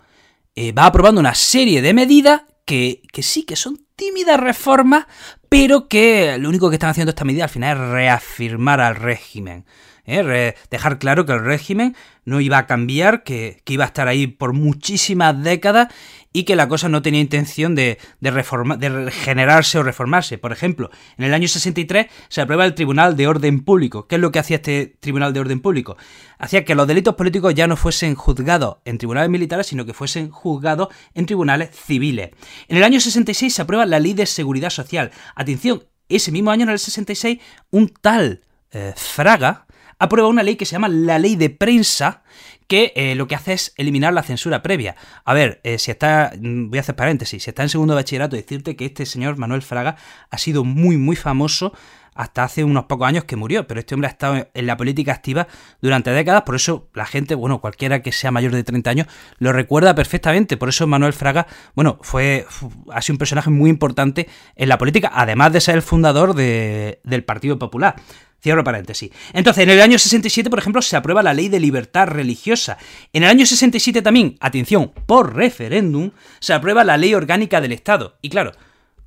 eh, 0.56 0.72
va 0.72 0.88
aprobando 0.88 1.22
una 1.22 1.36
serie 1.36 1.84
de 1.84 1.94
medidas 1.94 2.46
que, 2.66 3.04
que 3.14 3.22
sí 3.22 3.44
que 3.44 3.56
son 3.56 3.86
tímidas 4.00 4.40
reformas, 4.40 5.08
pero 5.50 5.90
que 5.90 6.38
lo 6.40 6.48
único 6.48 6.70
que 6.70 6.78
están 6.78 6.90
haciendo 6.90 7.10
esta 7.10 7.26
medida 7.26 7.44
al 7.44 7.50
final 7.50 7.78
es 7.78 7.84
reafirmar 7.90 8.80
al 8.80 8.96
régimen. 8.96 9.66
¿eh? 10.06 10.56
dejar 10.70 11.00
claro 11.00 11.26
que 11.26 11.34
el 11.34 11.44
régimen 11.44 11.96
no 12.26 12.40
iba 12.40 12.58
a 12.58 12.68
cambiar, 12.68 13.24
que, 13.24 13.62
iba 13.68 13.84
a 13.84 13.88
estar 13.88 14.08
ahí 14.08 14.28
por 14.28 14.54
muchísimas 14.54 15.42
décadas 15.44 15.90
y 16.32 16.44
que 16.44 16.56
la 16.56 16.68
cosa 16.68 16.90
no 16.90 17.02
tenía 17.02 17.22
intención 17.22 17.74
de, 17.74 17.98
de, 18.20 18.32
de 18.32 18.90
regenerarse 18.90 19.80
o 19.80 19.84
reformarse. 19.84 20.38
Por 20.38 20.52
ejemplo, 20.52 20.92
en 21.18 21.26
el 21.26 21.34
año 21.34 21.48
63 21.48 22.06
se 22.28 22.42
aprueba 22.42 22.66
el 22.66 22.76
Tribunal 22.76 23.16
de 23.16 23.28
Orden 23.28 23.62
Público. 23.62 24.08
¿Qué 24.08 24.16
es 24.16 24.22
lo 24.22 24.32
que 24.32 24.38
hacía 24.38 24.58
este 24.58 24.96
Tribunal 25.00 25.34
de 25.34 25.40
Orden 25.40 25.60
Público? 25.60 25.98
Hacía 26.38 26.64
que 26.64 26.76
los 26.76 26.88
delitos 26.88 27.16
políticos 27.16 27.56
ya 27.56 27.66
no 27.66 27.76
fuesen 27.76 28.14
juzgados 28.14 28.78
en 28.86 29.00
tribunales 29.00 29.32
militares, 29.32 29.68
sino 29.68 29.86
que 29.86 29.94
fuesen 29.94 30.30
juzgados 30.30 30.90
en 31.16 31.26
tribunales 31.26 31.72
civiles. 31.76 32.30
En 32.68 32.78
el 32.78 32.84
año 32.84 33.00
66 33.00 33.54
se 33.54 33.62
aprueba 33.64 33.88
la 33.90 34.00
Ley 34.00 34.14
de 34.14 34.26
Seguridad 34.26 34.70
Social. 34.70 35.12
Atención, 35.36 35.84
ese 36.08 36.32
mismo 36.32 36.52
año, 36.52 36.64
en 36.64 36.70
el 36.70 36.80
66, 36.80 37.40
un 37.72 37.90
tal 37.90 38.44
eh, 38.72 38.94
Fraga, 38.96 39.66
aprueba 40.00 40.30
una 40.30 40.44
ley 40.44 40.56
que 40.56 40.66
se 40.66 40.72
llama 40.72 40.88
la 40.88 41.20
ley 41.20 41.36
de 41.36 41.50
prensa, 41.50 42.24
que 42.68 42.94
eh, 42.96 43.16
lo 43.16 43.28
que 43.28 43.36
hace 43.36 43.54
es 43.54 43.74
eliminar 43.78 44.14
la 44.14 44.24
censura 44.24 44.62
previa. 44.62 44.96
A 45.26 45.34
ver, 45.34 45.60
eh, 45.64 45.78
si 45.78 45.92
está, 45.92 46.32
mm, 46.40 46.70
voy 46.70 46.80
a 46.80 46.82
hacer 46.82 46.96
paréntesis, 46.96 47.44
si 47.44 47.50
está 47.50 47.64
en 47.64 47.70
segundo 47.70 47.96
bachillerato, 47.96 48.36
decirte 48.36 48.76
que 48.76 48.86
este 48.86 49.06
señor 49.06 49.38
Manuel 49.38 49.62
Fraga 49.62 49.98
ha 50.30 50.38
sido 50.38 50.64
muy, 50.64 50.98
muy 50.98 51.16
famoso 51.16 51.74
hasta 52.20 52.44
hace 52.44 52.66
unos 52.66 52.84
pocos 52.84 53.08
años 53.08 53.24
que 53.24 53.38
murió, 53.38 53.66
pero 53.66 53.80
este 53.80 53.96
hombre 53.96 54.08
ha 54.08 54.12
estado 54.12 54.50
en 54.54 54.66
la 54.66 54.76
política 54.76 55.14
activa 55.14 55.48
durante 55.82 56.12
décadas, 56.12 56.42
por 56.42 56.56
eso 56.56 56.90
la 56.94 57.06
gente, 57.06 57.34
bueno, 57.34 57.62
cualquiera 57.62 58.02
que 58.02 58.12
sea 58.12 58.30
mayor 58.30 58.52
de 58.52 58.64
30 58.64 58.90
años, 58.90 59.08
lo 59.38 59.54
recuerda 59.54 59.96
perfectamente, 59.96 60.58
por 60.58 60.68
eso 60.68 60.86
Manuel 60.86 61.14
Fraga, 61.14 61.48
bueno, 61.76 61.98
fue, 62.02 62.46
ha 62.92 63.02
sido 63.02 63.14
un 63.14 63.20
personaje 63.20 63.50
muy 63.50 63.70
importante 63.70 64.28
en 64.56 64.68
la 64.68 64.78
política, 64.78 65.10
además 65.14 65.54
de 65.54 65.62
ser 65.62 65.76
el 65.76 65.82
fundador 65.82 66.36
del 66.36 67.24
Partido 67.24 67.58
Popular. 67.58 67.96
Cierro 68.42 68.64
paréntesis. 68.64 69.12
Entonces, 69.34 69.64
en 69.64 69.70
el 69.70 69.82
año 69.82 70.00
67, 70.00 70.50
por 70.50 70.60
ejemplo, 70.60 70.82
se 70.82 70.96
aprueba 70.96 71.22
la 71.22 71.34
ley 71.34 71.50
de 71.50 71.60
libertad 71.60 72.08
religiosa. 72.08 72.78
En 73.12 73.24
el 73.24 73.30
año 73.30 73.46
67 73.46 74.02
también, 74.02 74.38
atención, 74.40 74.92
por 75.06 75.36
referéndum, 75.36 76.12
se 76.40 76.54
aprueba 76.54 76.84
la 76.84 76.98
ley 76.98 77.14
orgánica 77.14 77.60
del 77.60 77.74
Estado. 77.74 78.18
Y 78.22 78.30
claro, 78.30 78.54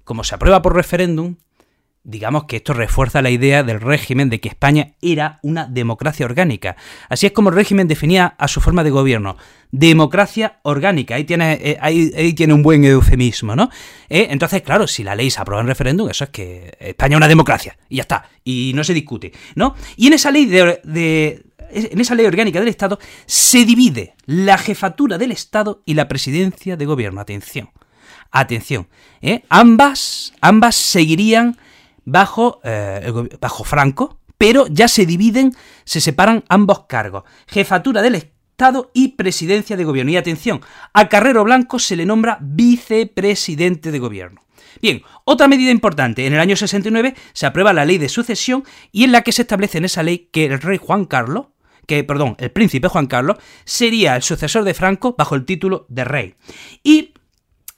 como 0.04 0.24
se 0.24 0.34
aprueba 0.34 0.60
por 0.60 0.74
referéndum, 0.74 1.36
digamos 2.04 2.44
que 2.44 2.56
esto 2.56 2.73
refuerza 2.73 3.23
la 3.23 3.30
idea 3.30 3.62
del 3.62 3.80
régimen 3.80 4.28
de 4.28 4.40
que 4.40 4.49
España 4.49 4.94
era 5.00 5.38
una 5.42 5.66
democracia 5.66 6.26
orgánica. 6.26 6.76
Así 7.09 7.26
es 7.26 7.32
como 7.32 7.50
el 7.50 7.54
régimen 7.54 7.87
definía 7.87 8.35
a 8.38 8.49
su 8.49 8.61
forma 8.61 8.82
de 8.82 8.90
gobierno. 8.90 9.37
Democracia 9.71 10.59
orgánica. 10.62 11.14
Ahí 11.14 11.25
tiene, 11.25 11.52
eh, 11.62 11.78
ahí, 11.80 12.32
tiene 12.35 12.54
un 12.54 12.62
buen 12.62 12.85
eufemismo, 12.85 13.54
¿no? 13.54 13.71
Eh, 14.09 14.28
entonces, 14.30 14.62
claro, 14.62 14.87
si 14.87 15.04
la 15.04 15.14
ley 15.14 15.30
se 15.30 15.40
aprueba 15.40 15.62
en 15.62 15.68
referéndum, 15.68 16.11
eso 16.11 16.25
es 16.25 16.30
que 16.30 16.76
España 16.80 17.14
es 17.14 17.18
una 17.18 17.28
democracia. 17.28 17.76
Y 17.88 17.97
ya 17.97 18.02
está. 18.02 18.28
Y 18.44 18.73
no 18.75 18.82
se 18.82 18.94
discute, 18.94 19.32
¿no? 19.54 19.76
Y 19.97 20.09
en 20.09 20.14
esa 20.14 20.30
ley 20.30 20.47
de, 20.47 21.42
en 21.73 22.00
esa 22.00 22.14
ley 22.14 22.26
orgánica 22.26 22.59
del 22.59 22.68
Estado 22.68 22.99
se 23.26 23.64
divide 23.64 24.14
la 24.26 24.59
jefatura 24.59 25.18
del 25.18 25.32
Estado 25.32 25.82
y 25.87 25.94
la 25.94 26.09
presidencia 26.09 26.76
de 26.76 26.85
gobierno. 26.85 27.21
Atención. 27.21 27.71
Atención. 28.30 28.88
¿eh? 29.21 29.44
Ambas, 29.49 30.32
ambas 30.40 30.75
seguirían 30.75 31.56
bajo, 32.04 32.61
eh, 32.64 33.12
bajo 33.40 33.64
Franco, 33.64 34.18
pero 34.38 34.66
ya 34.66 34.88
se 34.88 35.06
dividen, 35.06 35.54
se 35.85 36.00
separan 36.00 36.44
ambos 36.49 36.87
cargos, 36.87 37.25
jefatura 37.47 38.02
del 38.02 38.16
Estado 38.16 38.90
y 38.92 39.09
presidencia 39.09 39.76
de 39.76 39.85
gobierno. 39.85 40.12
Y 40.12 40.16
atención, 40.16 40.61
a 40.92 41.09
Carrero 41.09 41.44
Blanco 41.44 41.78
se 41.78 41.97
le 41.97 42.06
nombra 42.06 42.38
vicepresidente 42.40 43.90
de 43.90 43.99
gobierno. 43.99 44.42
Bien, 44.80 45.02
otra 45.25 45.49
medida 45.49 45.71
importante, 45.71 46.26
en 46.26 46.32
el 46.32 46.40
año 46.40 46.56
69 46.56 47.14
se 47.32 47.47
aprueba 47.47 47.73
la 47.73 47.85
ley 47.85 47.99
de 47.99 48.09
sucesión 48.09 48.64
y 48.90 49.04
en 49.04 49.12
la 49.12 49.23
que 49.23 49.32
se 49.32 49.42
establece 49.42 49.78
en 49.78 49.85
esa 49.85 50.02
ley 50.02 50.28
que 50.32 50.47
el 50.47 50.61
rey 50.61 50.78
Juan 50.78 51.04
Carlos, 51.04 51.47
que, 51.87 52.02
perdón, 52.04 52.37
el 52.38 52.50
príncipe 52.50 52.88
Juan 52.88 53.06
Carlos, 53.06 53.37
sería 53.64 54.16
el 54.16 54.23
sucesor 54.23 54.64
de 54.64 54.75
Franco 54.75 55.14
bajo 55.16 55.35
el 55.35 55.44
título 55.44 55.87
de 55.88 56.04
rey. 56.04 56.35
Y, 56.82 57.14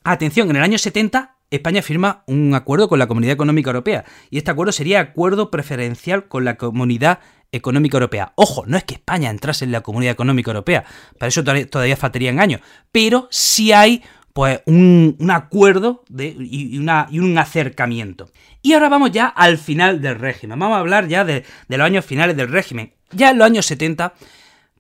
atención, 0.03 0.51
en 0.51 0.57
el 0.57 0.63
año 0.63 0.79
70 0.79 1.34
España 1.57 1.83
firma 1.83 2.25
un 2.27 2.55
acuerdo 2.55 2.89
con 2.89 2.99
la 2.99 3.07
Comunidad 3.07 3.35
Económica 3.35 3.71
Europea 3.71 4.05
y 4.31 4.39
este 4.39 4.51
acuerdo 4.51 4.73
sería 4.73 5.01
acuerdo 5.01 5.51
preferencial 5.51 6.29
con 6.29 6.45
la 6.45 6.57
Comunidad 6.57 7.21
Económica 7.53 7.97
Europea. 7.97 8.33
Ojo, 8.35 8.65
no 8.67 8.77
es 8.77 8.85
que 8.85 8.95
España 8.95 9.31
entrase 9.31 9.65
en 9.65 9.73
la 9.73 9.81
Comunidad 9.81 10.13
Económica 10.13 10.51
Europea, 10.51 10.85
para 11.19 11.29
eso 11.29 11.45
todavía 11.45 11.97
faltarían 11.97 12.41
años, 12.41 12.61
pero 12.91 13.29
sí 13.31 13.73
hay 13.73 14.03
pues 14.33 14.63
un, 14.67 15.17
acuerdo 15.31 16.03
y, 16.11 16.79
un 16.79 17.39
acercamiento. 17.39 18.31
Y 18.61 18.73
ahora 18.73 18.89
vamos 18.89 19.13
ya 19.13 19.29
al 19.29 19.59
final 19.59 20.01
del 20.01 20.19
régimen, 20.19 20.59
vamos 20.59 20.77
a 20.77 20.81
hablar 20.81 21.07
ya 21.07 21.25
de, 21.25 21.45
de 21.69 21.79
los 21.79 21.87
años 21.87 22.05
finales 22.05 22.37
del 22.37 22.49
régimen. 22.49 22.95
Ya 23.13 23.31
en 23.31 23.39
los 23.39 23.47
años 23.47 23.67
70, 23.67 24.15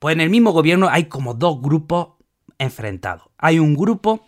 pues 0.00 0.14
en 0.14 0.20
el 0.20 0.30
mismo 0.30 0.50
gobierno 0.50 0.88
hay 0.90 1.04
como 1.04 1.34
dos 1.34 1.62
grupos 1.62 2.14
enfrentados. 2.58 3.28
Hay 3.38 3.60
un 3.60 3.76
grupo 3.76 4.26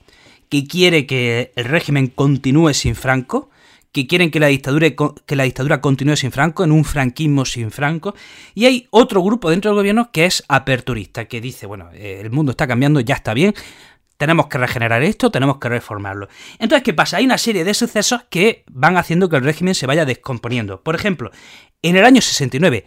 que 0.49 0.67
quiere 0.67 1.07
que 1.07 1.53
el 1.57 1.65
régimen 1.65 2.09
continúe 2.09 2.73
sin 2.75 2.95
Franco, 2.95 3.51
que 3.93 4.07
quieren 4.07 4.31
que 4.31 4.41
la 4.41 4.49
dictadura, 4.49 4.89
que 4.91 5.37
la 5.37 5.45
dictadura 5.45 5.81
continúe 5.81 6.17
sin 6.17 6.31
Franco, 6.31 6.65
en 6.65 6.73
un 6.73 6.85
franquismo 6.85 7.45
sin 7.45 7.71
Franco, 7.71 8.15
y 8.55 8.67
hay 8.67 8.87
otro 8.91 9.23
grupo 9.23 9.51
dentro 9.51 9.71
del 9.71 9.79
gobierno 9.79 10.11
que 10.13 10.27
es 10.27 10.45
aperturista, 10.49 11.25
que 11.25 11.41
dice, 11.41 11.67
bueno, 11.67 11.89
eh, 11.95 12.21
el 12.21 12.31
mundo 12.31 12.51
está 12.51 12.67
cambiando, 12.67 13.01
ya 13.01 13.15
está 13.15 13.33
bien, 13.33 13.55
tenemos 14.17 14.49
que 14.49 14.59
regenerar 14.59 15.03
esto, 15.03 15.31
tenemos 15.31 15.59
que 15.59 15.69
reformarlo. 15.69 16.29
Entonces, 16.59 16.83
¿qué 16.83 16.95
pasa? 16.95 17.19
Hay 17.19 17.25
una 17.25 17.39
serie 17.39 17.65
de 17.65 17.75
sucesos 17.75 18.25
que 18.29 18.65
van 18.71 18.97
haciendo 18.97 19.29
que 19.29 19.37
el 19.37 19.45
régimen 19.45 19.75
se 19.75 19.87
vaya 19.87 20.05
descomponiendo. 20.05 20.83
Por 20.83 20.95
ejemplo, 20.95 21.31
en 21.83 21.97
el 21.97 22.05
año 22.05 22.21
69, 22.21 22.87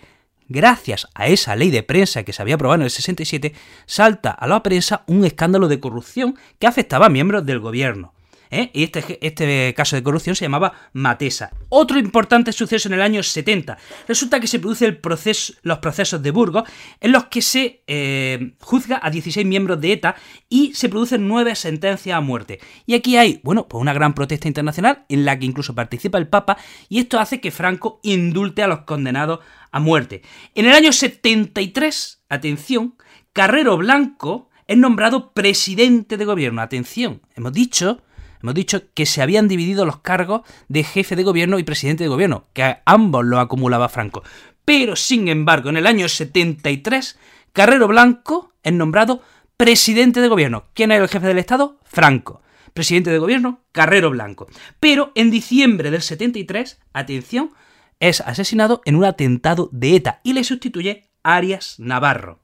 gracias 0.50 1.08
a 1.14 1.28
esa 1.28 1.56
ley 1.56 1.70
de 1.70 1.84
prensa 1.84 2.24
que 2.24 2.34
se 2.34 2.42
había 2.42 2.56
aprobado 2.56 2.82
en 2.82 2.86
el 2.86 2.92
67, 2.92 3.54
salta 3.86 4.32
a 4.32 4.48
la 4.48 4.62
prensa 4.62 5.04
un 5.08 5.24
escándalo 5.24 5.68
de 5.68 5.80
corrupción 5.80 6.36
que 6.60 6.68
afectaba 6.68 7.06
a 7.06 7.10
miembros 7.10 7.46
del 7.46 7.60
gobierno. 7.60 8.14
¿Eh? 8.50 8.72
Y 8.74 8.84
este, 8.84 9.20
este 9.26 9.74
caso 9.76 9.96
de 9.96 10.04
corrupción 10.04 10.36
se 10.36 10.46
llamaba 10.46 10.74
Matesa. 10.94 11.52
Otro 11.70 12.00
importante 12.00 12.52
suceso 12.52 12.88
en 12.88 12.96
el 12.96 13.02
año 13.02 13.24
70. 13.24 13.78
Resulta 14.08 14.40
que 14.40 14.48
se 14.48 14.60
produce 14.60 14.86
el 14.86 14.98
proceso, 14.98 15.54
los 15.62 15.80
procesos 15.80 16.22
de 16.22 16.32
Burgos 16.32 16.64
en 17.00 17.12
los 17.12 17.26
que 17.26 17.42
se 17.42 17.84
eh, 17.88 18.54
juzga 18.60 19.00
a 19.02 19.10
16 19.10 19.46
miembros 19.46 19.80
de 19.82 19.94
ETA 19.94 20.16
y 20.50 20.74
se 20.74 20.90
producen 20.90 21.28
nueve 21.28 21.56
sentencias 21.56 22.18
a 22.18 22.22
muerte. 22.22 22.60
Y 22.86 22.96
aquí 22.96 23.18
hay, 23.18 23.40
bueno, 23.44 23.68
pues 23.68 23.82
una 23.82 23.94
gran 23.94 24.14
protesta 24.14 24.48
internacional 24.48 25.06
en 25.10 25.26
la 25.26 25.38
que 25.38 25.46
incluso 25.46 25.76
participa 25.76 26.18
el 26.18 26.28
Papa 26.28 26.58
y 26.88 27.00
esto 27.00 27.20
hace 27.20 27.40
que 27.42 27.52
Franco 27.52 28.00
indulte 28.04 28.64
a 28.64 28.68
los 28.68 28.82
condenados 28.82 29.40
a 29.72 29.80
muerte. 29.80 30.24
En 30.56 30.66
el 30.66 30.74
año 30.74 30.92
73, 30.92 32.24
atención, 32.30 32.96
Carrero 33.34 33.78
Blanco 33.78 34.50
es 34.68 34.78
nombrado 34.78 35.32
presidente 35.34 36.18
de 36.18 36.26
gobierno. 36.26 36.62
Atención, 36.62 37.22
hemos 37.36 37.54
dicho 37.54 38.02
Hemos 38.42 38.56
dicho 38.56 38.84
que 38.94 39.06
se 39.06 39.22
habían 39.22 39.48
dividido 39.48 39.86
los 39.86 40.00
cargos 40.00 40.42
de 40.68 40.84
jefe 40.84 41.16
de 41.16 41.24
gobierno 41.24 41.60
y 41.60 41.64
presidente 41.64 42.04
de 42.04 42.10
gobierno, 42.10 42.46
que 42.54 42.78
ambos 42.86 43.26
lo 43.26 43.40
acumulaba 43.40 43.90
Franco. 43.90 44.24
Pero, 44.66 44.96
sin 44.96 45.28
embargo, 45.28 45.70
en 45.70 45.78
el 45.78 45.88
año 45.88 46.08
73, 46.08 47.18
Carrero 47.54 47.88
Blanco 47.88 48.54
es 48.64 48.74
nombrado 48.74 49.22
presidente 49.58 50.22
de 50.22 50.28
gobierno. 50.28 50.66
¿Quién 50.74 50.92
era 50.92 51.04
el 51.04 51.10
jefe 51.10 51.28
del 51.28 51.40
Estado? 51.40 51.80
Franco. 51.84 52.42
Presidente 52.74 53.10
de 53.10 53.20
gobierno, 53.20 53.62
Carrero 53.72 54.10
Blanco. 54.10 54.48
Pero 54.80 55.12
en 55.16 55.32
diciembre 55.32 55.92
del 55.92 56.02
73, 56.02 56.80
atención, 56.94 57.52
es 58.00 58.22
asesinado 58.22 58.82
en 58.86 58.96
un 58.96 59.06
atentado 59.06 59.70
de 59.74 59.96
ETA 59.96 60.22
y 60.24 60.34
le 60.34 60.44
sustituye 60.44 61.10
Arias 61.24 61.76
Navarro. 61.80 62.40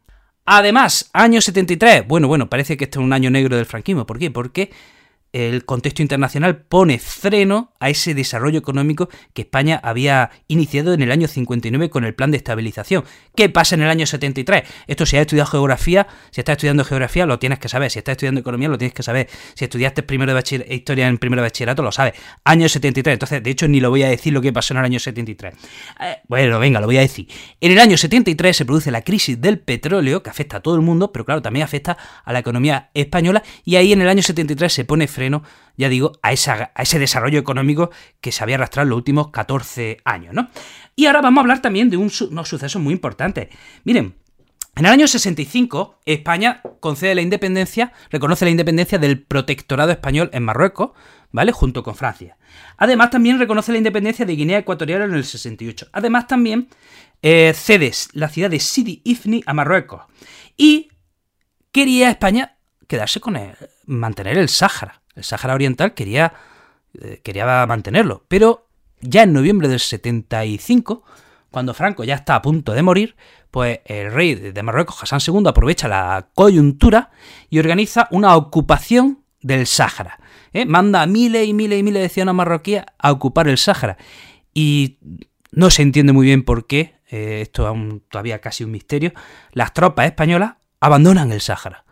Además, 0.45 1.09
año 1.13 1.41
73, 1.41 2.07
bueno, 2.07 2.27
bueno, 2.27 2.49
parece 2.49 2.77
que 2.77 2.83
este 2.83 2.99
es 2.99 3.03
un 3.05 3.13
año 3.13 3.31
negro 3.31 3.55
del 3.55 3.65
franquismo. 3.65 4.05
¿Por 4.05 4.19
qué? 4.19 4.29
Porque 4.29 4.71
el 5.35 5.65
contexto 5.65 6.01
internacional 6.01 6.61
pone 6.61 6.97
freno 6.97 7.73
a 7.81 7.89
ese 7.89 8.13
desarrollo 8.13 8.57
económico 8.57 9.09
que 9.33 9.41
España 9.41 9.81
había 9.83 10.31
iniciado 10.47 10.93
en 10.93 11.01
el 11.01 11.11
año 11.11 11.27
59 11.27 11.89
con 11.89 12.05
el 12.05 12.15
plan 12.15 12.31
de 12.31 12.37
estabilización. 12.37 13.03
¿Qué 13.35 13.49
pasa 13.49 13.75
en 13.75 13.81
el 13.81 13.89
año 13.89 14.05
73? 14.05 14.63
Esto 14.87 15.05
si 15.05 15.17
has 15.17 15.21
estudiado 15.21 15.51
geografía, 15.51 16.07
si 16.31 16.39
estás 16.39 16.53
estudiando 16.53 16.85
geografía 16.85 17.25
lo 17.25 17.37
tienes 17.37 17.59
que 17.59 17.67
saber, 17.67 17.91
si 17.91 17.99
estás 17.99 18.13
estudiando 18.13 18.39
economía 18.39 18.69
lo 18.69 18.77
tienes 18.77 18.93
que 18.93 19.03
saber, 19.03 19.27
si 19.55 19.65
estudiaste 19.65 20.03
primero 20.03 20.33
de 20.33 20.73
historia 20.73 21.09
en 21.09 21.17
primero 21.17 21.41
de 21.41 21.47
bachillerato 21.47 21.83
lo 21.83 21.91
sabes. 21.91 22.13
Año 22.45 22.69
73, 22.69 23.11
entonces 23.11 23.43
de 23.43 23.49
hecho 23.49 23.67
ni 23.67 23.81
lo 23.81 23.89
voy 23.89 24.03
a 24.03 24.07
decir 24.07 24.31
lo 24.31 24.39
que 24.39 24.53
pasó 24.53 24.73
en 24.73 24.77
el 24.77 24.85
año 24.85 24.99
73. 24.99 25.53
Eh, 25.99 26.17
bueno, 26.29 26.59
venga, 26.59 26.79
lo 26.79 26.85
voy 26.85 26.97
a 26.97 27.01
decir. 27.01 27.27
En 27.59 27.73
el 27.73 27.79
año 27.79 27.97
73 27.97 28.55
se 28.55 28.63
produce 28.63 28.89
la 28.89 29.01
crisis 29.01 29.41
del 29.41 29.59
petróleo 29.59 30.23
que 30.23 30.29
afecta 30.29 30.57
a 30.57 30.59
todo 30.61 30.75
el 30.75 30.81
mundo, 30.81 31.11
pero 31.11 31.25
claro, 31.25 31.41
también 31.41 31.65
afecta 31.65 31.97
a 32.23 32.31
la 32.31 32.39
economía 32.39 32.89
española 32.93 33.43
y 33.65 33.75
ahí 33.75 33.91
en 33.91 34.01
el 34.01 34.07
año 34.07 34.23
73 34.23 34.71
se 34.71 34.85
pone 34.85 35.09
freno 35.09 35.24
ya 35.77 35.89
digo, 35.89 36.13
a, 36.21 36.31
ese 36.31 36.99
desarrollo 36.99 37.39
económico 37.39 37.91
que 38.21 38.31
se 38.31 38.43
había 38.43 38.55
arrastrado 38.55 38.85
en 38.85 38.89
los 38.89 38.97
últimos 38.97 39.29
14 39.29 39.97
años, 40.05 40.33
¿no? 40.33 40.49
Y 40.95 41.05
ahora 41.05 41.21
vamos 41.21 41.39
a 41.39 41.41
hablar 41.41 41.61
también 41.61 41.89
de 41.89 41.97
unos 41.97 42.47
sucesos 42.47 42.81
muy 42.81 42.93
importantes. 42.93 43.49
Miren, 43.83 44.15
en 44.77 44.85
el 44.85 44.91
año 44.91 45.07
65, 45.07 46.01
España 46.05 46.61
concede 46.81 47.15
la 47.15 47.21
independencia, 47.21 47.93
reconoce 48.09 48.43
la 48.43 48.51
independencia 48.51 48.97
del 48.97 49.21
protectorado 49.21 49.91
español 49.91 50.29
en 50.33 50.43
Marruecos, 50.43 50.91
¿vale? 51.31 51.53
Junto 51.53 51.81
con 51.81 51.95
Francia. 51.95 52.37
Además, 52.75 53.09
también 53.09 53.39
reconoce 53.39 53.71
la 53.71 53.77
independencia 53.77 54.25
de 54.25 54.35
Guinea 54.35 54.59
Ecuatorial 54.59 55.03
en 55.03 55.13
el 55.13 55.23
68. 55.23 55.87
Además, 55.93 56.27
también 56.27 56.67
eh, 57.21 57.53
cede 57.55 57.91
la 58.11 58.27
ciudad 58.27 58.49
de 58.49 58.59
Sidi 58.59 59.01
Ifni 59.05 59.43
a 59.45 59.53
Marruecos. 59.53 60.01
Y 60.57 60.89
quería 61.71 62.09
España 62.09 62.57
quedarse 62.87 63.21
con 63.21 63.37
él, 63.37 63.55
mantener 63.85 64.37
el 64.37 64.49
Sáhara. 64.49 65.01
El 65.15 65.23
Sáhara 65.23 65.55
Oriental 65.55 65.93
quería, 65.93 66.33
eh, 66.99 67.21
quería 67.23 67.65
mantenerlo. 67.65 68.25
Pero 68.27 68.67
ya 69.01 69.23
en 69.23 69.33
noviembre 69.33 69.67
del 69.67 69.79
75, 69.79 71.03
cuando 71.51 71.73
Franco 71.73 72.03
ya 72.03 72.15
está 72.15 72.35
a 72.35 72.41
punto 72.41 72.73
de 72.73 72.83
morir, 72.83 73.15
pues 73.51 73.79
el 73.85 74.11
rey 74.11 74.35
de 74.35 74.63
Marruecos, 74.63 75.01
Hassan 75.01 75.21
II, 75.25 75.47
aprovecha 75.47 75.87
la 75.87 76.27
coyuntura 76.33 77.11
y 77.49 77.59
organiza 77.59 78.07
una 78.11 78.35
ocupación 78.35 79.23
del 79.41 79.67
Sáhara. 79.67 80.19
¿eh? 80.51 80.65
Manda 80.65 81.01
a 81.01 81.05
miles 81.05 81.47
y 81.47 81.53
miles 81.53 81.79
y 81.79 81.83
miles 81.83 82.01
de 82.01 82.09
ciudadanos 82.09 82.35
marroquíes 82.35 82.83
a 82.97 83.11
ocupar 83.11 83.47
el 83.47 83.57
Sáhara. 83.57 83.97
Y 84.53 84.97
no 85.51 85.69
se 85.69 85.83
entiende 85.83 86.11
muy 86.11 86.25
bien 86.25 86.43
por 86.43 86.67
qué, 86.67 86.95
eh, 87.09 87.39
esto 87.41 87.71
es 87.71 88.01
todavía 88.09 88.41
casi 88.41 88.63
un 88.63 88.71
misterio, 88.71 89.13
las 89.53 89.73
tropas 89.73 90.07
españolas 90.07 90.55
abandonan 90.81 91.31
el 91.31 91.41
Sáhara. 91.41 91.85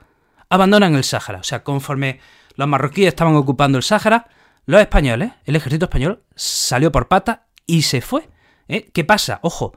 Abandonan 0.49 0.95
el 0.95 1.03
Sáhara. 1.03 1.39
O 1.39 1.43
sea, 1.43 1.63
conforme 1.63 2.19
los 2.55 2.67
marroquíes 2.67 3.07
estaban 3.07 3.35
ocupando 3.35 3.77
el 3.77 3.83
Sáhara, 3.83 4.27
los 4.65 4.79
españoles, 4.79 5.31
el 5.45 5.55
ejército 5.55 5.85
español, 5.85 6.23
salió 6.35 6.91
por 6.91 7.07
pata 7.07 7.47
y 7.65 7.83
se 7.83 8.01
fue. 8.01 8.29
¿eh? 8.67 8.89
¿Qué 8.93 9.03
pasa? 9.03 9.39
Ojo, 9.41 9.73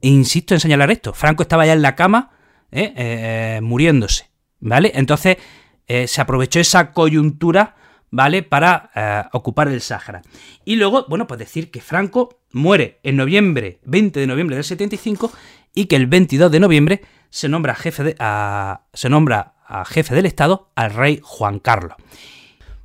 insisto 0.00 0.54
en 0.54 0.60
señalar 0.60 0.90
esto, 0.90 1.12
Franco 1.12 1.42
estaba 1.42 1.66
ya 1.66 1.72
en 1.72 1.82
la 1.82 1.96
cama 1.96 2.30
¿eh? 2.70 2.92
Eh, 2.96 3.60
muriéndose, 3.62 4.30
¿vale? 4.60 4.92
Entonces 4.94 5.36
se 6.06 6.22
aprovechó 6.22 6.58
esa 6.58 6.92
coyuntura, 6.92 7.76
¿vale? 8.10 8.42
Para 8.42 9.28
ocupar 9.34 9.68
el 9.68 9.82
Sáhara. 9.82 10.22
Y 10.64 10.76
luego, 10.76 11.04
bueno, 11.06 11.26
pues 11.26 11.38
decir 11.38 11.70
que 11.70 11.82
Franco 11.82 12.40
muere 12.50 12.98
en 13.02 13.16
noviembre, 13.16 13.78
20 13.84 14.20
de 14.20 14.26
noviembre 14.26 14.56
del 14.56 14.64
75, 14.64 15.30
y 15.74 15.86
que 15.86 15.96
el 15.96 16.06
22 16.06 16.50
de 16.50 16.60
noviembre 16.60 17.02
se 17.28 17.50
nombra 17.50 17.74
jefe 17.74 18.04
de, 18.04 18.16
se 18.94 19.08
nombra 19.10 19.51
jefe 19.86 20.14
del 20.14 20.26
Estado, 20.26 20.70
al 20.74 20.92
rey 20.92 21.20
Juan 21.22 21.58
Carlos. 21.58 21.96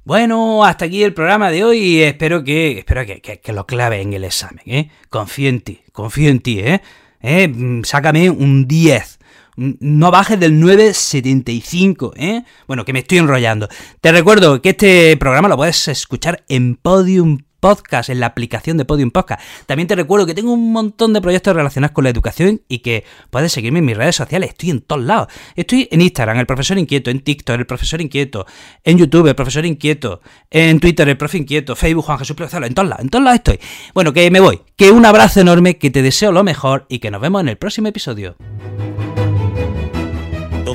Bueno, 0.07 0.63
hasta 0.63 0.85
aquí 0.85 1.03
el 1.03 1.13
programa 1.13 1.51
de 1.51 1.65
hoy 1.65 2.01
espero 2.01 2.41
que, 2.41 2.79
espero 2.79 3.05
que, 3.05 3.53
lo 3.53 3.65
clave 3.65 3.99
en 4.01 4.13
el 4.13 4.23
examen, 4.23 4.63
¿eh? 4.65 4.89
Confío 5.09 5.49
en 5.49 5.59
ti, 5.59 5.81
confío 5.91 6.29
en 6.29 6.39
ti, 6.39 6.59
¿eh? 6.61 6.81
¿Eh? 7.21 7.49
Mm, 7.49 7.83
sácame 7.83 8.29
un 8.29 8.69
10. 8.69 9.19
Mm, 9.57 9.71
no 9.81 10.09
bajes 10.09 10.39
del 10.39 10.61
9.75, 10.61 12.13
¿eh? 12.15 12.43
Bueno, 12.67 12.85
que 12.85 12.93
me 12.93 12.99
estoy 12.99 13.17
enrollando. 13.17 13.67
Te 13.99 14.13
recuerdo 14.13 14.61
que 14.61 14.69
este 14.69 15.17
programa 15.17 15.49
lo 15.49 15.57
puedes 15.57 15.89
escuchar 15.89 16.45
en 16.47 16.77
Podium 16.77 17.39
podcast, 17.59 18.09
en 18.09 18.19
la 18.19 18.27
aplicación 18.27 18.77
de 18.77 18.85
Podium 18.85 19.11
Podcast. 19.11 19.41
También 19.65 19.87
te 19.87 19.95
recuerdo 19.95 20.25
que 20.25 20.33
tengo 20.33 20.53
un 20.53 20.71
montón 20.71 21.13
de 21.13 21.21
proyectos 21.21 21.55
relacionados 21.55 21.93
con 21.93 22.03
la 22.03 22.09
educación 22.09 22.61
y 22.67 22.79
que 22.79 23.03
puedes 23.29 23.51
seguirme 23.51 23.79
en 23.79 23.85
mis 23.85 23.97
redes 23.97 24.15
sociales. 24.15 24.49
Estoy 24.51 24.71
en 24.71 24.81
todos 24.81 25.03
lados. 25.03 25.27
Estoy 25.55 25.87
en 25.91 26.01
Instagram, 26.01 26.37
el 26.37 26.45
profesor 26.45 26.77
inquieto, 26.77 27.09
en 27.09 27.21
TikTok, 27.21 27.59
el 27.59 27.65
profesor 27.65 28.01
inquieto, 28.01 28.45
en 28.83 28.97
YouTube, 28.97 29.27
el 29.27 29.35
profesor 29.35 29.65
inquieto, 29.65 30.21
en 30.49 30.79
Twitter, 30.79 31.07
el 31.09 31.17
profe 31.17 31.37
inquieto, 31.37 31.75
Facebook, 31.75 32.05
Juan 32.05 32.19
Jesús 32.19 32.35
Profesor, 32.35 32.63
en 32.63 32.73
todos 32.73 32.89
lados, 32.89 33.03
en 33.03 33.09
todos 33.09 33.23
lados 33.23 33.37
estoy. 33.37 33.59
Bueno, 33.93 34.13
que 34.13 34.29
me 34.31 34.39
voy. 34.39 34.61
Que 34.75 34.91
un 34.91 35.05
abrazo 35.05 35.41
enorme, 35.41 35.77
que 35.77 35.89
te 35.89 36.01
deseo 36.01 36.31
lo 36.31 36.43
mejor 36.43 36.85
y 36.89 36.99
que 36.99 37.11
nos 37.11 37.21
vemos 37.21 37.41
en 37.41 37.49
el 37.49 37.57
próximo 37.57 37.87
episodio. 37.87 38.35